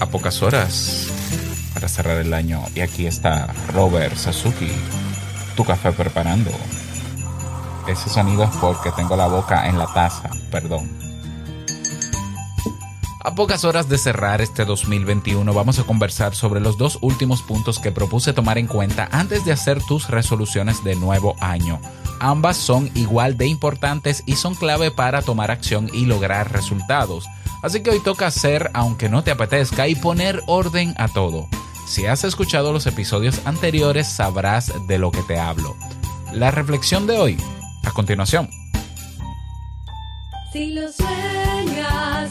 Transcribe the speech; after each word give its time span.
a 0.00 0.06
pocas 0.06 0.42
horas 0.42 1.08
para 1.72 1.88
cerrar 1.88 2.18
el 2.18 2.34
año 2.34 2.62
y 2.74 2.80
aquí 2.80 3.06
está 3.06 3.52
Robert 3.72 4.16
Sasuki, 4.16 4.70
tu 5.56 5.64
café 5.64 5.92
preparando. 5.92 6.50
Ese 7.86 8.08
sonido 8.08 8.44
es 8.44 8.50
porque 8.60 8.90
tengo 8.92 9.16
la 9.16 9.26
boca 9.26 9.68
en 9.68 9.78
la 9.78 9.86
taza, 9.92 10.30
perdón. 10.50 11.04
A 13.20 13.34
pocas 13.34 13.64
horas 13.64 13.88
de 13.88 13.96
cerrar 13.96 14.42
este 14.42 14.66
2021 14.66 15.54
vamos 15.54 15.78
a 15.78 15.84
conversar 15.84 16.34
sobre 16.34 16.60
los 16.60 16.76
dos 16.76 16.98
últimos 17.00 17.40
puntos 17.40 17.78
que 17.78 17.90
propuse 17.90 18.34
tomar 18.34 18.58
en 18.58 18.66
cuenta 18.66 19.08
antes 19.12 19.46
de 19.46 19.52
hacer 19.52 19.82
tus 19.82 20.08
resoluciones 20.08 20.84
de 20.84 20.94
nuevo 20.94 21.34
año. 21.40 21.80
Ambas 22.20 22.58
son 22.58 22.90
igual 22.94 23.38
de 23.38 23.46
importantes 23.46 24.22
y 24.26 24.36
son 24.36 24.54
clave 24.54 24.90
para 24.90 25.22
tomar 25.22 25.50
acción 25.50 25.88
y 25.92 26.04
lograr 26.04 26.52
resultados. 26.52 27.26
Así 27.64 27.82
que 27.82 27.88
hoy 27.88 28.00
toca 28.00 28.26
hacer, 28.26 28.70
aunque 28.74 29.08
no 29.08 29.24
te 29.24 29.30
apetezca, 29.30 29.88
y 29.88 29.94
poner 29.94 30.42
orden 30.46 30.94
a 30.98 31.08
todo. 31.08 31.48
Si 31.86 32.04
has 32.04 32.22
escuchado 32.22 32.74
los 32.74 32.86
episodios 32.86 33.40
anteriores 33.46 34.06
sabrás 34.06 34.70
de 34.86 34.98
lo 34.98 35.10
que 35.10 35.22
te 35.22 35.38
hablo. 35.38 35.74
La 36.30 36.50
reflexión 36.50 37.06
de 37.06 37.16
hoy, 37.16 37.38
a 37.82 37.90
continuación. 37.92 38.50
Si 40.52 40.74
lo 40.74 40.92
sueñas, 40.92 42.30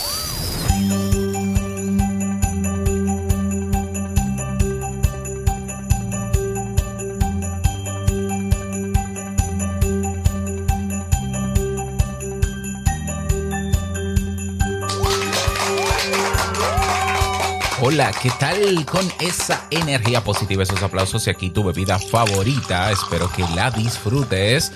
Hola, 17.83 18.11
¿qué 18.21 18.29
tal 18.39 18.85
con 18.85 19.03
esa 19.19 19.65
energía 19.71 20.23
positiva, 20.23 20.61
esos 20.61 20.83
aplausos 20.83 21.25
y 21.25 21.31
aquí 21.31 21.49
tu 21.49 21.63
bebida 21.63 21.97
favorita? 21.97 22.91
Espero 22.91 23.27
que 23.31 23.41
la 23.55 23.71
disfrutes. 23.71 24.71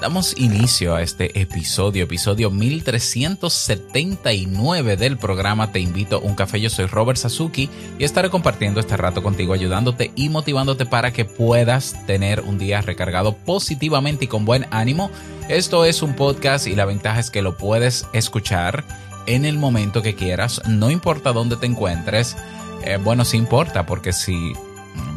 Damos 0.00 0.38
inicio 0.38 0.94
a 0.94 1.02
este 1.02 1.40
episodio, 1.40 2.04
episodio 2.04 2.52
1379 2.52 4.96
del 4.96 5.18
programa 5.18 5.72
Te 5.72 5.80
invito 5.80 6.18
a 6.18 6.20
un 6.20 6.36
café. 6.36 6.60
Yo 6.60 6.70
soy 6.70 6.86
Robert 6.86 7.18
Sasuki 7.18 7.68
y 7.98 8.04
estaré 8.04 8.30
compartiendo 8.30 8.78
este 8.78 8.96
rato 8.96 9.20
contigo, 9.20 9.52
ayudándote 9.52 10.12
y 10.14 10.28
motivándote 10.28 10.86
para 10.86 11.12
que 11.12 11.24
puedas 11.24 12.06
tener 12.06 12.42
un 12.42 12.58
día 12.58 12.82
recargado 12.82 13.36
positivamente 13.36 14.26
y 14.26 14.28
con 14.28 14.44
buen 14.44 14.68
ánimo. 14.70 15.10
Esto 15.48 15.84
es 15.84 16.02
un 16.02 16.14
podcast 16.14 16.68
y 16.68 16.76
la 16.76 16.84
ventaja 16.84 17.18
es 17.18 17.30
que 17.30 17.42
lo 17.42 17.56
puedes 17.56 18.06
escuchar 18.12 18.84
en 19.26 19.44
el 19.44 19.58
momento 19.58 20.02
que 20.02 20.14
quieras, 20.14 20.60
no 20.66 20.90
importa 20.90 21.32
dónde 21.32 21.56
te 21.56 21.66
encuentres. 21.66 22.36
Eh, 22.82 22.98
bueno, 23.02 23.24
sí 23.24 23.36
importa, 23.36 23.86
porque 23.86 24.12
sí, 24.12 24.52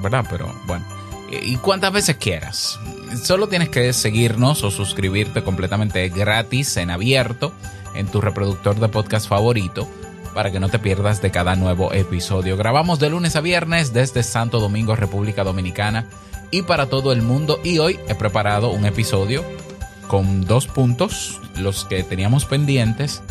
¿verdad? 0.01 0.25
Pero 0.29 0.53
bueno, 0.65 0.85
y 1.29 1.57
cuántas 1.57 1.91
veces 1.91 2.17
quieras. 2.17 2.79
Solo 3.23 3.47
tienes 3.47 3.69
que 3.69 3.91
seguirnos 3.93 4.63
o 4.63 4.71
suscribirte 4.71 5.43
completamente 5.43 6.07
gratis 6.09 6.77
en 6.77 6.89
abierto 6.89 7.51
en 7.95 8.07
tu 8.07 8.21
reproductor 8.21 8.79
de 8.79 8.87
podcast 8.89 9.27
favorito 9.27 9.87
para 10.33 10.51
que 10.51 10.59
no 10.59 10.69
te 10.69 10.79
pierdas 10.79 11.21
de 11.21 11.31
cada 11.31 11.55
nuevo 11.55 11.93
episodio. 11.93 12.57
Grabamos 12.57 12.99
de 12.99 13.09
lunes 13.09 13.35
a 13.35 13.41
viernes 13.41 13.91
desde 13.91 14.23
Santo 14.23 14.59
Domingo, 14.59 14.95
República 14.95 15.43
Dominicana 15.43 16.05
y 16.51 16.61
para 16.61 16.87
todo 16.87 17.11
el 17.11 17.23
mundo. 17.23 17.59
Y 17.63 17.79
hoy 17.79 17.99
he 18.07 18.15
preparado 18.15 18.69
un 18.69 18.85
episodio 18.85 19.43
con 20.07 20.45
dos 20.45 20.67
puntos, 20.67 21.41
los 21.55 21.85
que 21.85 22.03
teníamos 22.03 22.45
pendientes 22.45 23.23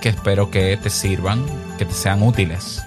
que 0.00 0.10
espero 0.10 0.50
que 0.50 0.76
te 0.76 0.90
sirvan, 0.90 1.44
que 1.78 1.84
te 1.84 1.92
sean 1.92 2.22
útiles. 2.22 2.82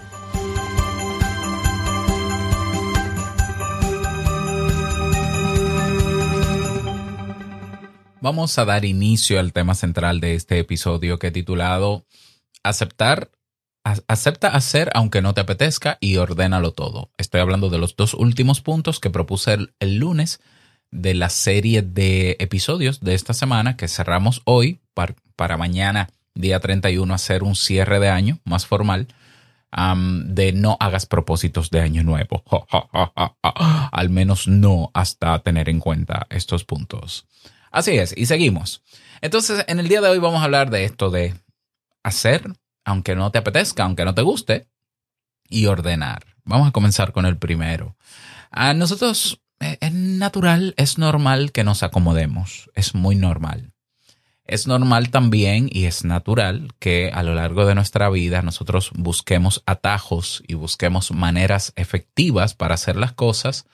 Vamos 8.21 8.57
a 8.59 8.65
dar 8.65 8.85
inicio 8.85 9.39
al 9.39 9.51
tema 9.51 9.73
central 9.73 10.19
de 10.19 10.35
este 10.35 10.59
episodio 10.59 11.17
que 11.17 11.27
he 11.27 11.31
titulado 11.31 12.05
Aceptar, 12.63 13.31
acepta 13.83 14.49
hacer 14.49 14.91
aunque 14.93 15.23
no 15.23 15.33
te 15.33 15.41
apetezca 15.41 15.97
y 15.99 16.17
ordénalo 16.17 16.71
todo. 16.71 17.09
Estoy 17.17 17.41
hablando 17.41 17.69
de 17.69 17.79
los 17.79 17.95
dos 17.95 18.13
últimos 18.13 18.61
puntos 18.61 18.99
que 18.99 19.09
propuse 19.09 19.57
el, 19.79 19.95
lunes 19.95 20.39
de 20.91 21.15
la 21.15 21.29
serie 21.29 21.81
de 21.81 22.37
episodios 22.39 22.99
de 22.99 23.15
esta 23.15 23.33
semana 23.33 23.75
que 23.75 23.87
cerramos 23.87 24.43
hoy 24.45 24.81
para 24.93 25.57
mañana 25.57 26.09
día 26.33 26.59
31, 26.59 27.13
hacer 27.13 27.43
un 27.43 27.55
cierre 27.55 27.99
de 27.99 28.09
año 28.09 28.39
más 28.43 28.65
formal. 28.65 29.07
de 29.71 30.51
no 30.53 30.77
hagas 30.79 31.05
propósitos 31.05 31.69
de 31.69 31.81
año 31.81 32.03
nuevo. 32.03 32.43
Al 33.91 34.09
menos 34.09 34.47
no 34.47 34.91
hasta 34.93 35.39
tener 35.39 35.69
en 35.69 35.79
cuenta 35.79 36.27
estos 36.29 36.65
puntos. 36.65 37.25
Así 37.71 37.97
es, 37.97 38.13
y 38.15 38.25
seguimos. 38.25 38.83
Entonces, 39.21 39.63
en 39.67 39.79
el 39.79 39.87
día 39.87 40.01
de 40.01 40.09
hoy 40.09 40.19
vamos 40.19 40.41
a 40.41 40.45
hablar 40.45 40.69
de 40.69 40.83
esto 40.83 41.09
de 41.09 41.35
hacer, 42.03 42.51
aunque 42.83 43.15
no 43.15 43.31
te 43.31 43.37
apetezca, 43.37 43.83
aunque 43.83 44.03
no 44.03 44.13
te 44.13 44.23
guste, 44.23 44.67
y 45.47 45.67
ordenar. 45.67 46.25
Vamos 46.43 46.67
a 46.67 46.71
comenzar 46.71 47.11
con 47.13 47.25
el 47.25 47.37
primero. 47.37 47.95
A 48.49 48.73
nosotros 48.73 49.41
eh, 49.59 49.77
es 49.79 49.93
natural, 49.93 50.73
es 50.77 50.97
normal 50.97 51.51
que 51.51 51.63
nos 51.63 51.83
acomodemos, 51.83 52.69
es 52.75 52.95
muy 52.95 53.15
normal. 53.15 53.71
Es 54.51 54.67
normal 54.67 55.11
también 55.11 55.69
y 55.71 55.85
es 55.85 56.03
natural 56.03 56.73
que 56.77 57.09
a 57.13 57.23
lo 57.23 57.33
largo 57.33 57.65
de 57.65 57.73
nuestra 57.73 58.09
vida 58.09 58.41
nosotros 58.41 58.91
busquemos 58.93 59.63
atajos 59.65 60.43
y 60.45 60.55
busquemos 60.55 61.13
maneras 61.13 61.71
efectivas 61.77 62.53
para 62.53 62.73
hacer 62.73 62.97
las 62.97 63.13
cosas, 63.13 63.65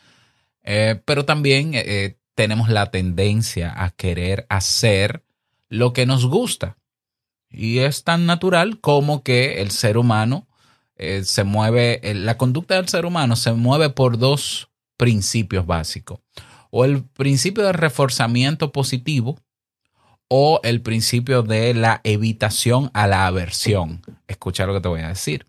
eh, 0.61 1.01
pero 1.03 1.25
también 1.25 1.73
eh, 1.73 1.83
eh, 1.83 2.17
tenemos 2.35 2.69
la 2.69 2.91
tendencia 2.91 3.73
a 3.75 3.89
querer 3.89 4.45
hacer 4.49 5.23
lo 5.67 5.93
que 5.93 6.05
nos 6.05 6.27
gusta. 6.27 6.77
Y 7.49 7.79
es 7.79 8.03
tan 8.03 8.27
natural 8.27 8.79
como 8.79 9.23
que 9.23 9.63
el 9.63 9.71
ser 9.71 9.97
humano 9.97 10.47
se 11.23 11.43
mueve, 11.43 12.01
la 12.13 12.37
conducta 12.37 12.75
del 12.75 12.87
ser 12.87 13.07
humano 13.07 13.35
se 13.35 13.51
mueve 13.53 13.89
por 13.89 14.19
dos 14.19 14.69
principios 14.95 15.65
básicos. 15.65 16.19
O 16.69 16.85
el 16.85 17.03
principio 17.03 17.63
de 17.63 17.73
reforzamiento 17.73 18.71
positivo, 18.71 19.39
o 20.29 20.59
el 20.63 20.81
principio 20.81 21.43
de 21.43 21.73
la 21.73 22.01
evitación 22.03 22.91
a 22.93 23.07
la 23.07 23.27
aversión. 23.27 24.01
Escucha 24.27 24.65
lo 24.65 24.73
que 24.73 24.81
te 24.81 24.87
voy 24.87 25.01
a 25.01 25.09
decir. 25.09 25.45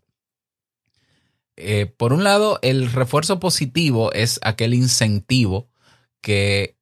Eh, 1.56 1.86
por 1.86 2.12
un 2.12 2.22
lado, 2.22 2.60
el 2.62 2.92
refuerzo 2.92 3.40
positivo 3.40 4.12
es 4.12 4.38
aquel 4.42 4.74
incentivo 4.74 5.68
que, 6.20 6.76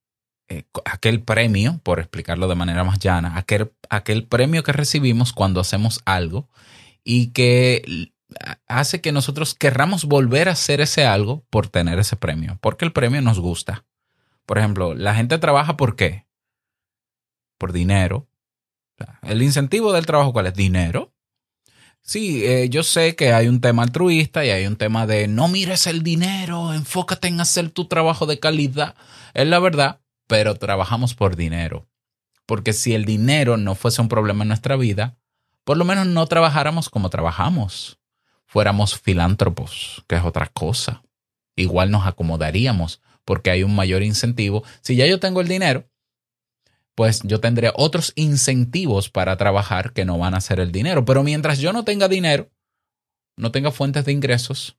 eh, 0.48 0.64
aquel 0.84 1.22
premio, 1.22 1.80
por 1.82 1.98
explicarlo 1.98 2.46
de 2.46 2.54
manera 2.56 2.84
más 2.84 2.98
llana, 2.98 3.38
aquel, 3.38 3.72
aquel 3.88 4.26
premio 4.26 4.62
que 4.62 4.72
recibimos 4.72 5.32
cuando 5.32 5.60
hacemos 5.60 6.02
algo 6.04 6.50
y 7.04 7.28
que 7.28 8.12
hace 8.66 9.00
que 9.00 9.12
nosotros 9.12 9.54
querramos 9.54 10.04
volver 10.04 10.48
a 10.48 10.52
hacer 10.52 10.82
ese 10.82 11.06
algo 11.06 11.44
por 11.48 11.68
tener 11.68 11.98
ese 11.98 12.16
premio, 12.16 12.58
porque 12.60 12.84
el 12.84 12.92
premio 12.92 13.22
nos 13.22 13.40
gusta. 13.40 13.84
Por 14.44 14.58
ejemplo, 14.58 14.94
la 14.94 15.14
gente 15.14 15.38
trabaja 15.38 15.76
por 15.76 15.96
qué? 15.96 16.25
Por 17.58 17.72
dinero. 17.72 18.28
El 19.22 19.42
incentivo 19.42 19.92
del 19.92 20.06
trabajo, 20.06 20.32
¿cuál 20.32 20.46
es? 20.46 20.54
Dinero. 20.54 21.12
Sí, 22.02 22.44
eh, 22.44 22.68
yo 22.68 22.82
sé 22.84 23.16
que 23.16 23.32
hay 23.32 23.48
un 23.48 23.60
tema 23.60 23.82
altruista 23.82 24.44
y 24.44 24.50
hay 24.50 24.66
un 24.66 24.76
tema 24.76 25.06
de 25.06 25.26
no 25.26 25.48
mires 25.48 25.88
el 25.88 26.02
dinero, 26.02 26.72
enfócate 26.72 27.26
en 27.26 27.40
hacer 27.40 27.70
tu 27.70 27.86
trabajo 27.86 28.26
de 28.26 28.38
calidad. 28.38 28.94
Es 29.34 29.46
la 29.46 29.58
verdad, 29.58 30.00
pero 30.28 30.54
trabajamos 30.54 31.14
por 31.14 31.34
dinero. 31.34 31.88
Porque 32.46 32.72
si 32.72 32.94
el 32.94 33.04
dinero 33.04 33.56
no 33.56 33.74
fuese 33.74 34.00
un 34.00 34.08
problema 34.08 34.44
en 34.44 34.48
nuestra 34.48 34.76
vida, 34.76 35.18
por 35.64 35.76
lo 35.76 35.84
menos 35.84 36.06
no 36.06 36.26
trabajáramos 36.26 36.88
como 36.88 37.10
trabajamos. 37.10 37.98
Fuéramos 38.46 38.98
filántropos, 39.00 40.04
que 40.06 40.14
es 40.14 40.24
otra 40.24 40.46
cosa. 40.46 41.02
igual 41.56 41.90
nos 41.90 42.06
acomodaríamos 42.06 43.00
porque 43.24 43.50
hay 43.50 43.64
un 43.64 43.74
mayor 43.74 44.02
incentivo. 44.02 44.62
Si 44.80 44.94
ya 44.94 45.06
yo 45.06 45.18
tengo 45.18 45.40
el 45.40 45.48
dinero, 45.48 45.90
pues 46.96 47.20
yo 47.22 47.38
tendré 47.38 47.70
otros 47.76 48.12
incentivos 48.16 49.10
para 49.10 49.36
trabajar 49.36 49.92
que 49.92 50.04
no 50.04 50.18
van 50.18 50.34
a 50.34 50.40
ser 50.40 50.58
el 50.58 50.72
dinero. 50.72 51.04
Pero 51.04 51.22
mientras 51.22 51.60
yo 51.60 51.72
no 51.72 51.84
tenga 51.84 52.08
dinero, 52.08 52.50
no 53.36 53.52
tenga 53.52 53.70
fuentes 53.70 54.04
de 54.04 54.12
ingresos, 54.12 54.76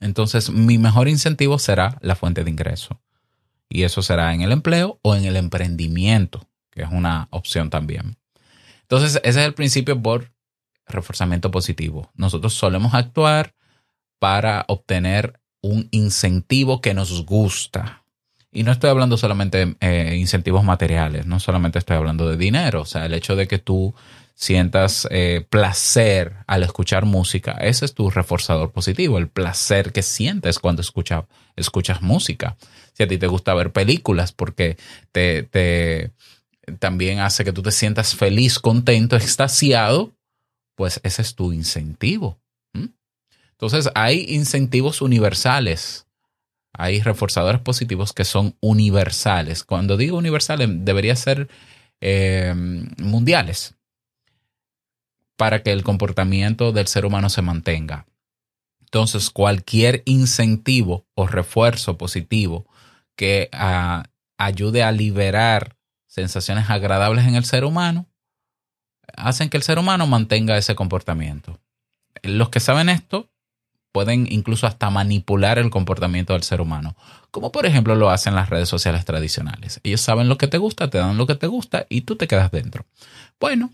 entonces 0.00 0.50
mi 0.50 0.78
mejor 0.78 1.08
incentivo 1.08 1.60
será 1.60 1.98
la 2.00 2.16
fuente 2.16 2.42
de 2.42 2.50
ingreso. 2.50 3.00
Y 3.68 3.84
eso 3.84 4.02
será 4.02 4.34
en 4.34 4.40
el 4.40 4.52
empleo 4.52 4.98
o 5.02 5.14
en 5.14 5.24
el 5.24 5.36
emprendimiento, 5.36 6.48
que 6.70 6.82
es 6.82 6.88
una 6.90 7.28
opción 7.30 7.70
también. 7.70 8.16
Entonces, 8.82 9.20
ese 9.22 9.40
es 9.40 9.46
el 9.46 9.54
principio 9.54 10.02
por 10.02 10.32
reforzamiento 10.86 11.50
positivo. 11.50 12.10
Nosotros 12.14 12.52
solemos 12.52 12.94
actuar 12.94 13.54
para 14.18 14.64
obtener 14.68 15.40
un 15.62 15.88
incentivo 15.92 16.80
que 16.80 16.94
nos 16.94 17.24
gusta. 17.24 18.01
Y 18.52 18.64
no 18.64 18.72
estoy 18.72 18.90
hablando 18.90 19.16
solamente 19.16 19.64
de 19.64 19.76
eh, 19.80 20.16
incentivos 20.16 20.62
materiales, 20.62 21.24
no 21.26 21.40
solamente 21.40 21.78
estoy 21.78 21.96
hablando 21.96 22.28
de 22.28 22.36
dinero. 22.36 22.82
O 22.82 22.84
sea, 22.84 23.06
el 23.06 23.14
hecho 23.14 23.34
de 23.34 23.48
que 23.48 23.58
tú 23.58 23.94
sientas 24.34 25.08
eh, 25.10 25.46
placer 25.48 26.34
al 26.46 26.62
escuchar 26.62 27.06
música, 27.06 27.52
ese 27.52 27.86
es 27.86 27.94
tu 27.94 28.10
reforzador 28.10 28.70
positivo, 28.70 29.16
el 29.16 29.28
placer 29.28 29.92
que 29.92 30.02
sientes 30.02 30.58
cuando 30.58 30.82
escuchas 30.82 32.02
música. 32.02 32.56
Si 32.92 33.02
a 33.02 33.08
ti 33.08 33.16
te 33.16 33.26
gusta 33.26 33.54
ver 33.54 33.72
películas 33.72 34.32
porque 34.32 34.76
te, 35.12 36.12
también 36.78 37.20
hace 37.20 37.44
que 37.44 37.52
tú 37.52 37.62
te 37.62 37.72
sientas 37.72 38.14
feliz, 38.14 38.58
contento, 38.58 39.16
extasiado, 39.16 40.12
pues 40.74 41.00
ese 41.04 41.22
es 41.22 41.34
tu 41.34 41.52
incentivo. 41.52 42.38
Entonces 43.62 43.90
hay 43.94 44.26
incentivos 44.28 45.02
universales. 45.02 46.06
Hay 46.72 47.00
reforzadores 47.00 47.60
positivos 47.60 48.12
que 48.12 48.24
son 48.24 48.56
universales. 48.60 49.64
Cuando 49.64 49.96
digo 49.96 50.16
universales, 50.16 50.68
debería 50.70 51.16
ser 51.16 51.48
eh, 52.00 52.54
mundiales 52.98 53.74
para 55.36 55.62
que 55.62 55.72
el 55.72 55.82
comportamiento 55.82 56.72
del 56.72 56.86
ser 56.86 57.04
humano 57.04 57.28
se 57.28 57.42
mantenga. 57.42 58.06
Entonces, 58.80 59.30
cualquier 59.30 60.02
incentivo 60.04 61.06
o 61.14 61.26
refuerzo 61.26 61.96
positivo 61.96 62.66
que 63.16 63.48
ah, 63.52 64.04
ayude 64.36 64.82
a 64.82 64.92
liberar 64.92 65.76
sensaciones 66.06 66.68
agradables 66.68 67.26
en 67.26 67.34
el 67.34 67.44
ser 67.44 67.64
humano, 67.64 68.06
hacen 69.16 69.48
que 69.48 69.56
el 69.56 69.62
ser 69.62 69.78
humano 69.78 70.06
mantenga 70.06 70.58
ese 70.58 70.74
comportamiento. 70.74 71.58
Los 72.22 72.50
que 72.50 72.60
saben 72.60 72.88
esto 72.88 73.31
pueden 73.92 74.26
incluso 74.30 74.66
hasta 74.66 74.90
manipular 74.90 75.58
el 75.58 75.70
comportamiento 75.70 76.32
del 76.32 76.42
ser 76.42 76.60
humano, 76.60 76.96
como 77.30 77.52
por 77.52 77.66
ejemplo 77.66 77.94
lo 77.94 78.10
hacen 78.10 78.34
las 78.34 78.50
redes 78.50 78.68
sociales 78.68 79.04
tradicionales. 79.04 79.80
Ellos 79.84 80.00
saben 80.00 80.28
lo 80.28 80.38
que 80.38 80.48
te 80.48 80.58
gusta, 80.58 80.90
te 80.90 80.98
dan 80.98 81.18
lo 81.18 81.26
que 81.26 81.34
te 81.34 81.46
gusta 81.46 81.86
y 81.88 82.02
tú 82.02 82.16
te 82.16 82.26
quedas 82.26 82.50
dentro. 82.50 82.86
Bueno, 83.38 83.70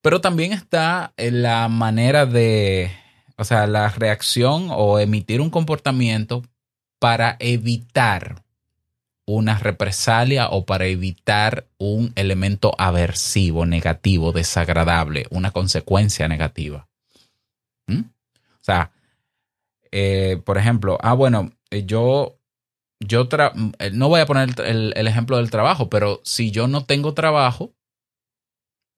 pero 0.00 0.20
también 0.20 0.52
está 0.52 1.12
la 1.16 1.68
manera 1.68 2.24
de, 2.24 2.92
o 3.36 3.44
sea, 3.44 3.66
la 3.66 3.88
reacción 3.88 4.68
o 4.70 4.98
emitir 4.98 5.40
un 5.40 5.50
comportamiento 5.50 6.42
para 6.98 7.36
evitar 7.40 8.42
una 9.26 9.58
represalia 9.58 10.48
o 10.48 10.64
para 10.64 10.86
evitar 10.86 11.66
un 11.76 12.12
elemento 12.14 12.74
aversivo, 12.78 13.66
negativo, 13.66 14.32
desagradable, 14.32 15.26
una 15.30 15.50
consecuencia 15.50 16.28
negativa. 16.28 16.88
¿Mm? 17.86 18.00
O 18.00 18.62
sea, 18.62 18.90
eh, 19.92 20.40
por 20.44 20.58
ejemplo, 20.58 20.98
ah, 21.00 21.14
bueno, 21.14 21.50
eh, 21.70 21.84
yo, 21.84 22.38
yo 23.00 23.28
eh, 23.78 23.90
no 23.92 24.08
voy 24.08 24.20
a 24.20 24.26
poner 24.26 24.48
el, 24.64 24.92
ejemplo 25.06 25.36
del 25.36 25.50
trabajo, 25.50 25.88
pero 25.88 26.20
si 26.24 26.50
yo 26.50 26.68
no 26.68 26.84
tengo 26.84 27.14
trabajo, 27.14 27.74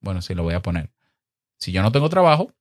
bueno, 0.01 0.21
sí 0.21 0.33
lo 0.33 0.43
voy 0.43 0.53
a 0.53 0.61
poner. 0.61 0.91
Si 1.59 1.71
yo 1.71 1.81
no 1.81 1.91
tengo 1.91 2.09
trabajo, 2.09 2.53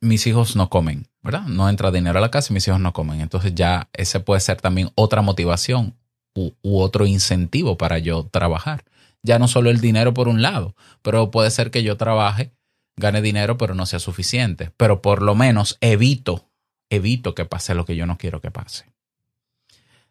mis 0.00 0.26
hijos 0.26 0.56
no 0.56 0.70
comen, 0.70 1.08
¿verdad? 1.22 1.42
No 1.42 1.68
entra 1.68 1.90
dinero 1.90 2.18
a 2.18 2.22
la 2.22 2.30
casa 2.30 2.52
y 2.52 2.54
mis 2.54 2.66
hijos 2.66 2.80
no 2.80 2.92
comen. 2.92 3.20
Entonces 3.20 3.54
ya 3.54 3.88
ese 3.92 4.20
puede 4.20 4.40
ser 4.40 4.60
también 4.60 4.90
otra 4.94 5.22
motivación 5.22 5.96
u, 6.34 6.52
u 6.62 6.80
otro 6.80 7.06
incentivo 7.06 7.76
para 7.76 7.98
yo 7.98 8.26
trabajar. 8.30 8.84
Ya 9.22 9.38
no 9.38 9.48
solo 9.48 9.70
el 9.70 9.80
dinero 9.80 10.14
por 10.14 10.28
un 10.28 10.40
lado, 10.40 10.74
pero 11.02 11.30
puede 11.30 11.50
ser 11.50 11.70
que 11.70 11.82
yo 11.82 11.96
trabaje, 11.96 12.52
gane 12.96 13.20
dinero, 13.20 13.58
pero 13.58 13.74
no 13.74 13.84
sea 13.84 13.98
suficiente. 13.98 14.72
Pero 14.76 15.02
por 15.02 15.20
lo 15.20 15.34
menos 15.34 15.76
evito 15.80 16.47
evito 16.90 17.34
que 17.34 17.44
pase 17.44 17.74
lo 17.74 17.84
que 17.84 17.96
yo 17.96 18.06
no 18.06 18.18
quiero 18.18 18.40
que 18.40 18.50
pase. 18.50 18.86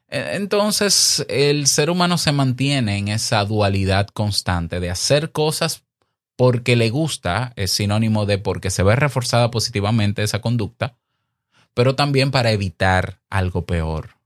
E, 0.09 0.35
entonces, 0.35 1.25
el 1.29 1.67
ser 1.67 1.89
humano 1.89 2.17
se 2.17 2.31
mantiene 2.31 2.97
en 2.97 3.07
esa 3.07 3.43
dualidad 3.45 4.07
constante 4.07 4.79
de 4.79 4.89
hacer 4.89 5.31
cosas 5.31 5.83
porque 6.35 6.75
le 6.75 6.89
gusta, 6.89 7.51
es 7.55 7.71
sinónimo 7.71 8.25
de 8.25 8.37
porque 8.37 8.69
se 8.69 8.83
ve 8.83 8.95
reforzada 8.95 9.49
positivamente 9.49 10.21
esa 10.23 10.39
conducta, 10.39 10.95
pero 11.73 11.95
también 11.95 12.31
para 12.31 12.51
evitar 12.51 13.19
algo 13.29 13.65
peor. 13.65 14.17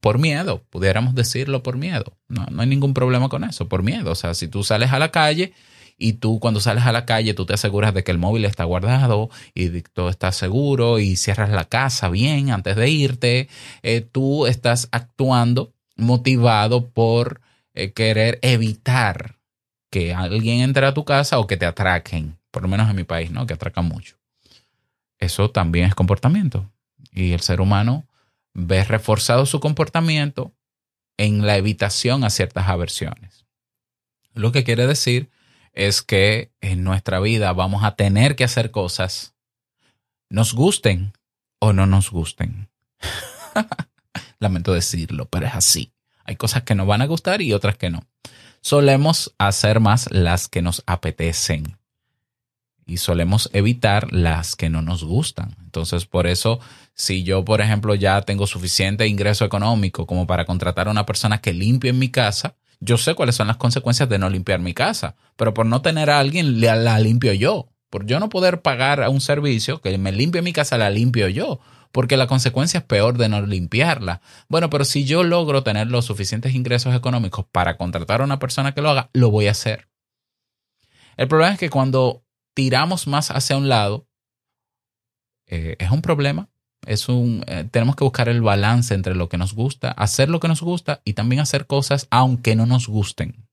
Por 0.00 0.18
miedo, 0.18 0.62
pudiéramos 0.70 1.16
decirlo 1.16 1.64
por 1.64 1.76
miedo. 1.76 2.16
No, 2.28 2.46
no 2.50 2.62
hay 2.62 2.68
ningún 2.68 2.94
problema 2.94 3.28
con 3.28 3.42
eso, 3.42 3.68
por 3.68 3.82
miedo. 3.82 4.12
O 4.12 4.14
sea, 4.14 4.34
si 4.34 4.46
tú 4.46 4.62
sales 4.62 4.92
a 4.92 5.00
la 5.00 5.10
calle 5.10 5.52
y 5.98 6.14
tú 6.14 6.40
cuando 6.40 6.60
sales 6.60 6.84
a 6.84 6.92
la 6.92 7.06
calle 7.06 7.34
tú 7.34 7.46
te 7.46 7.54
aseguras 7.54 7.94
de 7.94 8.04
que 8.04 8.10
el 8.10 8.18
móvil 8.18 8.44
está 8.44 8.64
guardado 8.64 9.30
y 9.54 9.80
todo 9.82 10.10
está 10.10 10.32
seguro 10.32 10.98
y 10.98 11.16
cierras 11.16 11.50
la 11.50 11.64
casa 11.64 12.08
bien 12.10 12.50
antes 12.50 12.76
de 12.76 12.90
irte, 12.90 13.48
eh, 13.82 14.00
tú 14.00 14.46
estás 14.46 14.88
actuando 14.92 15.72
motivado 15.96 16.88
por 16.88 17.40
eh, 17.74 17.92
querer 17.92 18.38
evitar 18.42 19.36
que 19.90 20.14
alguien 20.14 20.60
entre 20.60 20.86
a 20.86 20.94
tu 20.94 21.04
casa 21.04 21.38
o 21.38 21.46
que 21.46 21.56
te 21.56 21.66
atraquen, 21.66 22.38
por 22.50 22.62
lo 22.62 22.68
menos 22.68 22.90
en 22.90 22.96
mi 22.96 23.04
país, 23.04 23.30
¿no? 23.30 23.46
Que 23.46 23.54
atracan 23.54 23.86
mucho. 23.86 24.16
Eso 25.18 25.50
también 25.50 25.86
es 25.86 25.94
comportamiento. 25.94 26.70
Y 27.12 27.32
el 27.32 27.40
ser 27.40 27.60
humano 27.60 28.06
ve 28.52 28.84
reforzado 28.84 29.46
su 29.46 29.60
comportamiento 29.60 30.52
en 31.16 31.46
la 31.46 31.56
evitación 31.56 32.24
a 32.24 32.30
ciertas 32.30 32.68
aversiones. 32.68 33.46
Lo 34.34 34.52
que 34.52 34.64
quiere 34.64 34.86
decir 34.86 35.30
es 35.76 36.02
que 36.02 36.50
en 36.60 36.82
nuestra 36.82 37.20
vida 37.20 37.52
vamos 37.52 37.84
a 37.84 37.94
tener 37.94 38.34
que 38.34 38.44
hacer 38.44 38.72
cosas, 38.72 39.34
nos 40.28 40.54
gusten 40.54 41.12
o 41.60 41.72
no 41.72 41.86
nos 41.86 42.10
gusten. 42.10 42.68
Lamento 44.40 44.72
decirlo, 44.72 45.26
pero 45.26 45.46
es 45.46 45.54
así. 45.54 45.92
Hay 46.24 46.36
cosas 46.36 46.64
que 46.64 46.74
nos 46.74 46.86
van 46.86 47.02
a 47.02 47.06
gustar 47.06 47.40
y 47.42 47.52
otras 47.52 47.76
que 47.76 47.90
no. 47.90 48.04
Solemos 48.60 49.34
hacer 49.38 49.78
más 49.78 50.10
las 50.10 50.48
que 50.48 50.62
nos 50.62 50.82
apetecen 50.86 51.76
y 52.86 52.96
solemos 52.96 53.50
evitar 53.52 54.12
las 54.12 54.56
que 54.56 54.70
no 54.70 54.80
nos 54.80 55.04
gustan. 55.04 55.56
Entonces, 55.62 56.06
por 56.06 56.26
eso, 56.26 56.58
si 56.94 57.22
yo, 57.22 57.44
por 57.44 57.60
ejemplo, 57.60 57.94
ya 57.94 58.22
tengo 58.22 58.46
suficiente 58.46 59.06
ingreso 59.06 59.44
económico 59.44 60.06
como 60.06 60.26
para 60.26 60.46
contratar 60.46 60.88
a 60.88 60.92
una 60.92 61.06
persona 61.06 61.40
que 61.40 61.52
limpie 61.52 61.90
en 61.90 61.98
mi 61.98 62.10
casa, 62.10 62.56
yo 62.80 62.98
sé 62.98 63.14
cuáles 63.14 63.34
son 63.34 63.46
las 63.46 63.56
consecuencias 63.56 64.08
de 64.08 64.18
no 64.18 64.28
limpiar 64.28 64.60
mi 64.60 64.74
casa, 64.74 65.16
pero 65.36 65.54
por 65.54 65.66
no 65.66 65.82
tener 65.82 66.10
a 66.10 66.18
alguien 66.18 66.60
la, 66.60 66.98
limpio 66.98 67.32
yo. 67.32 67.68
Por 67.90 68.06
yo 68.06 68.18
no 68.20 68.28
poder 68.28 68.62
pagar 68.62 69.02
a 69.02 69.10
un 69.10 69.20
servicio 69.20 69.80
que 69.80 69.96
me 69.96 70.12
limpie 70.12 70.42
mi 70.42 70.52
casa, 70.52 70.76
la 70.76 70.90
limpio 70.90 71.28
yo, 71.28 71.60
porque 71.92 72.16
la 72.16 72.26
consecuencia 72.26 72.78
es 72.78 72.84
peor 72.84 73.16
de 73.16 73.28
no 73.28 73.40
limpiarla. 73.40 74.20
Bueno, 74.48 74.70
pero 74.70 74.84
si 74.84 75.04
yo 75.04 75.22
logro 75.22 75.62
tener 75.62 75.86
los 75.86 76.04
suficientes 76.04 76.54
ingresos 76.54 76.94
económicos 76.94 77.46
para 77.50 77.76
contratar 77.76 78.20
a 78.20 78.24
una 78.24 78.38
persona 78.38 78.74
que 78.74 78.82
lo 78.82 78.90
haga, 78.90 79.10
lo 79.12 79.30
voy 79.30 79.46
a 79.46 79.52
hacer. 79.52 79.88
El 81.16 81.28
problema 81.28 81.52
es 81.52 81.58
que 81.58 81.70
cuando 81.70 82.24
tiramos 82.54 83.06
más 83.06 83.30
hacia 83.30 83.56
un 83.56 83.68
lado, 83.68 84.08
eh, 85.46 85.76
es 85.78 85.90
un 85.90 86.02
problema 86.02 86.50
es 86.86 87.08
un, 87.08 87.44
eh, 87.48 87.68
tenemos 87.70 87.96
que 87.96 88.04
buscar 88.04 88.28
el 88.28 88.40
balance 88.40 88.94
entre 88.94 89.14
lo 89.14 89.28
que 89.28 89.38
nos 89.38 89.54
gusta, 89.54 89.90
hacer 89.90 90.28
lo 90.28 90.38
que 90.38 90.48
nos 90.48 90.62
gusta 90.62 91.02
y 91.04 91.14
también 91.14 91.40
hacer 91.40 91.66
cosas 91.66 92.06
aunque 92.10 92.54
no 92.54 92.64
nos 92.64 92.86
gusten. 92.86 93.48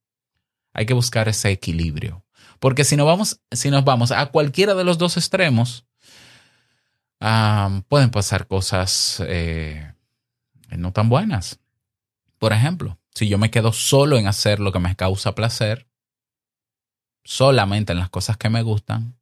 Hay 0.71 0.85
que 0.85 0.93
buscar 0.93 1.27
ese 1.27 1.49
equilibrio. 1.49 2.23
Porque 2.59 2.83
si, 2.83 2.95
no 2.95 3.05
vamos, 3.05 3.41
si 3.51 3.71
nos 3.71 3.83
vamos 3.83 4.11
a 4.11 4.27
cualquiera 4.27 4.75
de 4.75 4.83
los 4.83 4.97
dos 4.97 5.17
extremos, 5.17 5.85
pueden 7.87 8.11
pasar 8.11 8.47
cosas 8.47 9.21
eh, 9.25 9.93
no 10.69 10.93
tan 10.93 11.09
buenas. 11.09 11.59
Por 12.37 12.53
ejemplo, 12.53 12.99
si 13.15 13.27
yo 13.27 13.37
me 13.37 13.51
quedo 13.51 13.73
solo 13.73 14.17
en 14.17 14.27
hacer 14.27 14.59
lo 14.59 14.71
que 14.71 14.79
me 14.79 14.95
causa 14.95 15.35
placer, 15.35 15.87
solamente 17.23 17.93
en 17.93 17.99
las 17.99 18.09
cosas 18.09 18.37
que 18.37 18.49
me 18.49 18.61
gustan, 18.61 19.17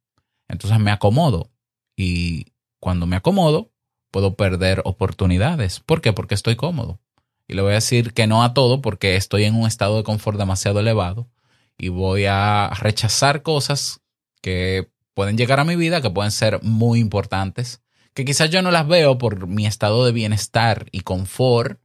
entonces 0.48 0.78
me 0.78 0.90
acomodo. 0.90 1.50
Y 1.96 2.52
cuando 2.78 3.06
me 3.06 3.16
acomodo, 3.16 3.71
puedo 4.12 4.36
perder 4.36 4.82
oportunidades. 4.84 5.80
¿Por 5.80 6.00
qué? 6.00 6.12
Porque 6.12 6.36
estoy 6.36 6.54
cómodo. 6.54 7.00
Y 7.48 7.54
le 7.54 7.62
voy 7.62 7.72
a 7.72 7.74
decir 7.74 8.12
que 8.12 8.28
no 8.28 8.44
a 8.44 8.54
todo 8.54 8.80
porque 8.80 9.16
estoy 9.16 9.44
en 9.44 9.56
un 9.56 9.66
estado 9.66 9.96
de 9.96 10.04
confort 10.04 10.38
demasiado 10.38 10.78
elevado 10.78 11.28
y 11.76 11.88
voy 11.88 12.26
a 12.26 12.70
rechazar 12.78 13.42
cosas 13.42 14.00
que 14.40 14.92
pueden 15.14 15.36
llegar 15.36 15.58
a 15.58 15.64
mi 15.64 15.74
vida, 15.74 16.00
que 16.00 16.10
pueden 16.10 16.30
ser 16.30 16.62
muy 16.62 17.00
importantes, 17.00 17.82
que 18.14 18.24
quizás 18.24 18.50
yo 18.50 18.62
no 18.62 18.70
las 18.70 18.86
veo 18.86 19.18
por 19.18 19.48
mi 19.48 19.66
estado 19.66 20.04
de 20.04 20.12
bienestar 20.12 20.86
y 20.92 21.00
confort, 21.00 21.80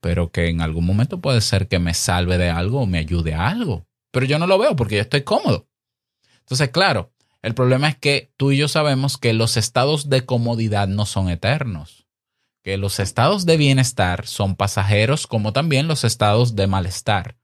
pero 0.00 0.32
que 0.32 0.48
en 0.48 0.60
algún 0.60 0.84
momento 0.84 1.20
puede 1.20 1.40
ser 1.40 1.68
que 1.68 1.78
me 1.78 1.94
salve 1.94 2.38
de 2.38 2.50
algo 2.50 2.82
o 2.82 2.86
me 2.86 2.98
ayude 2.98 3.34
a 3.34 3.48
algo. 3.48 3.86
Pero 4.10 4.26
yo 4.26 4.38
no 4.38 4.46
lo 4.46 4.58
veo 4.58 4.76
porque 4.76 4.96
yo 4.96 5.02
estoy 5.02 5.22
cómodo. 5.22 5.68
Entonces, 6.40 6.70
claro, 6.70 7.13
el 7.44 7.54
problema 7.54 7.90
es 7.90 7.96
que 7.98 8.32
tú 8.38 8.52
y 8.52 8.56
yo 8.56 8.68
sabemos 8.68 9.18
que 9.18 9.34
los 9.34 9.58
estados 9.58 10.08
de 10.08 10.24
comodidad 10.24 10.88
no 10.88 11.04
son 11.04 11.28
eternos, 11.28 12.06
que 12.62 12.78
los 12.78 13.00
estados 13.00 13.44
de 13.44 13.58
bienestar 13.58 14.26
son 14.26 14.56
pasajeros 14.56 15.26
como 15.26 15.52
también 15.52 15.86
los 15.86 16.04
estados 16.04 16.56
de 16.56 16.66
malestar, 16.66 17.36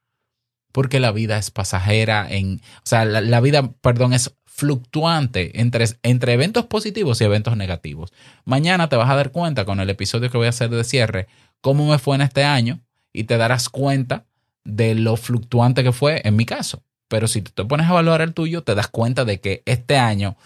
porque 0.73 1.01
la 1.01 1.13
vida 1.13 1.37
es 1.37 1.51
pasajera 1.51 2.27
en, 2.31 2.63
o 2.79 2.83
sea, 2.85 3.05
la, 3.05 3.41
vida, 3.43 3.73
perdón, 3.83 4.15
es 4.15 4.35
fluctuante 4.47 5.61
entre, 5.61 5.85
entre 6.03 6.33
eventos 6.33 6.65
positivos 6.65 7.21
y 7.21 7.25
eventos 7.25 7.55
negativos. 7.59 8.11
Mañana 8.47 8.89
te 8.89 8.97
vas 8.97 9.11
a 9.11 9.17
dar 9.17 9.33
cuenta 9.33 9.67
con 9.67 9.81
el 9.81 9.91
episodio 9.91 10.31
que 10.31 10.39
voy 10.39 10.47
a 10.47 10.51
hacer 10.51 10.71
de 10.71 10.83
cierre 10.83 11.29
cómo 11.61 11.87
me 11.87 11.99
fue 11.99 12.15
en 12.15 12.23
este 12.23 12.43
año 12.43 12.81
y 13.13 13.25
te 13.25 13.37
darás 13.37 13.69
cuenta 13.69 14.25
de 14.65 14.95
lo 14.95 15.19
fluctuante 15.19 15.83
que 15.83 15.93
fue 15.93 16.23
en 16.25 16.37
mi 16.37 16.47
caso. 16.47 16.85
Pero 17.11 17.27
si 17.27 17.43
te 17.43 17.65
pones 17.65 17.89
a 17.89 17.91
evaluar 17.91 18.21
el 18.21 18.35
tuyo, 18.35 18.63
te 18.63 18.77
das 18.77 18.87
cuenta 18.87 19.25
de 19.25 19.41
que 19.41 19.65
este 19.67 19.99
año 19.99 20.37